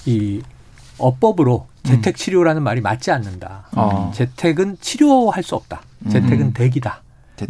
이 0.05 0.41
어법으로 0.97 1.67
재택 1.83 2.15
치료라는 2.15 2.63
말이 2.63 2.79
맞지 2.81 3.11
않는다. 3.11 3.65
어. 3.75 4.11
재택은 4.15 4.77
치료할 4.79 5.43
수 5.43 5.55
없다. 5.55 5.81
재택은 6.09 6.41
음. 6.47 6.53
대기다. 6.53 7.01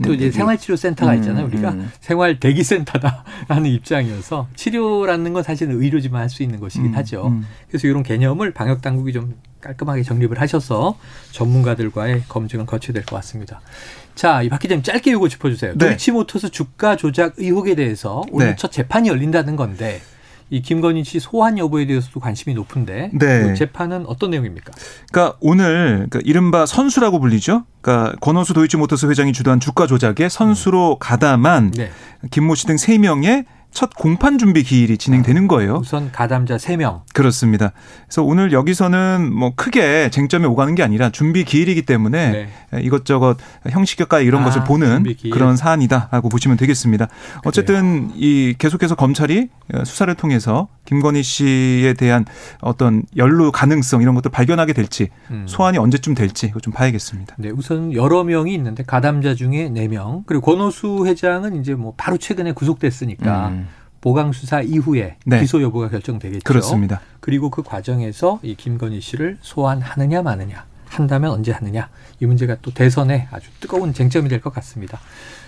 또 0.03 0.13
이제 0.13 0.31
생활치료센터가 0.31 1.11
음, 1.13 1.17
있잖아요. 1.19 1.45
우리가 1.45 1.71
음. 1.71 1.91
생활 1.99 2.39
대기센터다라는 2.39 3.65
입장이어서 3.71 4.47
치료라는 4.55 5.33
건 5.33 5.43
사실은 5.43 5.81
의료지만 5.81 6.21
할 6.21 6.29
수 6.29 6.41
있는 6.43 6.59
것이긴 6.59 6.87
음, 6.87 6.95
하죠. 6.95 7.27
음. 7.27 7.45
그래서 7.67 7.87
이런 7.87 8.03
개념을 8.03 8.51
방역 8.53 8.81
당국이 8.81 9.13
좀 9.13 9.35
깔끔하게 9.61 10.03
정립을 10.03 10.41
하셔서 10.41 10.97
전문가들과의 11.31 12.23
검증을 12.27 12.65
거쳐야 12.65 12.93
될 12.93 13.03
것 13.05 13.15
같습니다. 13.17 13.61
자, 14.15 14.41
이 14.43 14.49
박 14.49 14.59
기자님 14.59 14.83
짧게 14.83 15.11
이거 15.11 15.27
짚어주세요. 15.27 15.73
네. 15.77 15.87
도이치모터스 15.87 16.49
주가 16.51 16.95
조작 16.95 17.33
의혹에 17.37 17.75
대해서 17.75 18.23
오늘 18.31 18.47
네. 18.47 18.55
첫 18.55 18.71
재판이 18.71 19.09
열린다는 19.09 19.55
건데 19.55 20.01
이 20.53 20.61
김건희 20.61 21.03
씨 21.03 21.19
소환 21.19 21.57
여부에 21.57 21.87
대해서도 21.87 22.19
관심이 22.19 22.53
높은데 22.53 23.09
네. 23.11 23.41
그 23.41 23.55
재판은 23.55 24.05
어떤 24.05 24.29
내용입니까? 24.29 24.71
그러니까 25.11 25.35
오늘 25.41 26.05
그러니까 26.09 26.19
이른바 26.23 26.67
선수라고 26.67 27.19
불리죠. 27.19 27.63
그러니까 27.81 28.15
권호수 28.21 28.53
도이치모터스 28.53 29.07
회장이 29.07 29.33
주도한 29.33 29.59
주가 29.59 29.87
조작에 29.87 30.29
선수로 30.29 30.97
가담한 30.99 31.71
네. 31.71 31.89
김모 32.29 32.53
씨 32.53 32.67
등 32.67 32.77
세 32.77 32.99
명의 32.99 33.45
첫 33.73 33.93
공판 33.95 34.37
준비 34.37 34.63
기일이 34.63 34.97
진행되는 34.97 35.47
거예요. 35.47 35.77
우선 35.81 36.11
가담자 36.11 36.57
3명. 36.57 37.01
그렇습니다. 37.13 37.71
그래서 38.05 38.23
오늘 38.23 38.51
여기서는 38.51 39.33
뭐 39.33 39.53
크게 39.55 40.09
쟁점에 40.11 40.45
오가는 40.45 40.75
게 40.75 40.83
아니라 40.83 41.09
준비 41.09 41.43
기일이기 41.43 41.83
때문에 41.83 42.31
네. 42.71 42.81
이것저것 42.81 43.37
형식과 43.69 44.19
이런 44.19 44.43
아, 44.43 44.45
것을 44.45 44.63
보는 44.63 45.05
그런 45.31 45.57
사안이다라고 45.57 46.29
보시면 46.29 46.57
되겠습니다. 46.57 47.07
그래요. 47.07 47.41
어쨌든 47.45 48.11
이 48.15 48.55
계속해서 48.57 48.95
검찰이 48.95 49.49
수사를 49.85 50.13
통해서 50.15 50.67
김건희 50.85 51.23
씨에 51.23 51.93
대한 51.93 52.25
어떤 52.61 53.03
연루 53.17 53.51
가능성 53.51 54.01
이런 54.01 54.15
것들 54.15 54.31
발견하게 54.31 54.73
될지 54.73 55.09
음. 55.31 55.45
소환이 55.47 55.77
언제쯤 55.77 56.13
될지 56.13 56.47
이거 56.47 56.59
좀 56.59 56.73
봐야겠습니다. 56.73 57.35
네, 57.39 57.49
우선 57.49 57.93
여러 57.93 58.23
명이 58.23 58.53
있는데 58.53 58.83
가담자 58.83 59.35
중에 59.35 59.69
4명 59.69 60.23
그리고 60.25 60.45
권오수 60.45 61.05
회장은 61.05 61.59
이제 61.59 61.73
뭐 61.73 61.93
바로 61.97 62.17
최근에 62.17 62.51
구속됐으니까 62.51 63.47
음. 63.49 63.62
보강 64.03 64.33
수사 64.33 64.61
이후에 64.61 65.15
네. 65.25 65.39
기소 65.39 65.61
여부가 65.61 65.87
결정되겠죠. 65.87 66.43
그렇습니다. 66.43 66.99
그리고 67.21 67.49
그 67.49 67.63
과정에서 67.63 68.41
이 68.43 68.53
김건희 68.53 68.99
씨를 68.99 69.37
소환하느냐 69.39 70.21
마느냐 70.21 70.65
한다면 70.89 71.31
언제 71.31 71.53
하느냐 71.53 71.87
이 72.19 72.25
문제가 72.25 72.57
또 72.61 72.69
대선에 72.73 73.29
아주 73.31 73.47
뜨거운 73.61 73.93
쟁점이 73.93 74.27
될 74.27 74.41
것 74.41 74.53
같습니다. 74.55 74.99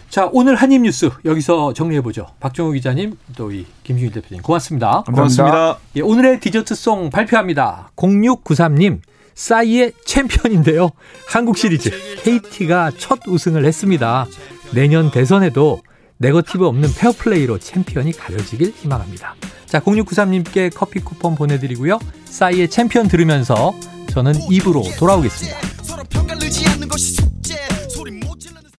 자 0.09 0.29
오늘 0.31 0.55
한입 0.55 0.83
뉴스 0.83 1.09
여기서 1.25 1.73
정리해 1.73 1.99
보죠. 1.99 2.27
박정호 2.39 2.71
기자님 2.71 3.17
또 3.35 3.51
이 3.51 3.65
김준일 3.83 4.13
대표님 4.13 4.41
고맙습니다. 4.41 5.03
고맙습니다. 5.05 5.77
예, 5.97 6.01
오늘의 6.01 6.39
디저트 6.39 6.75
송 6.75 7.09
발표합니다. 7.09 7.91
0693님 7.97 9.01
싸이의 9.33 9.91
챔피언인데요. 10.05 10.91
한국 11.27 11.57
시리즈 11.57 11.91
KT가 12.23 12.91
첫 12.97 13.19
우승을 13.27 13.65
했습니다. 13.65 14.27
내년 14.73 15.11
대선에도 15.11 15.81
네거티브 16.17 16.65
없는 16.65 16.93
페어플레이로 16.93 17.59
챔피언이 17.59 18.13
가려지길 18.13 18.73
희망합니다. 18.75 19.35
자, 19.65 19.79
0693님께 19.81 20.71
커피 20.73 20.99
쿠폰 20.99 21.35
보내드리고요. 21.35 21.99
싸이의 22.25 22.69
챔피언 22.69 23.07
들으면서 23.07 23.73
저는 24.09 24.33
2부로 24.49 24.83
돌아오겠습니다. 24.97 25.57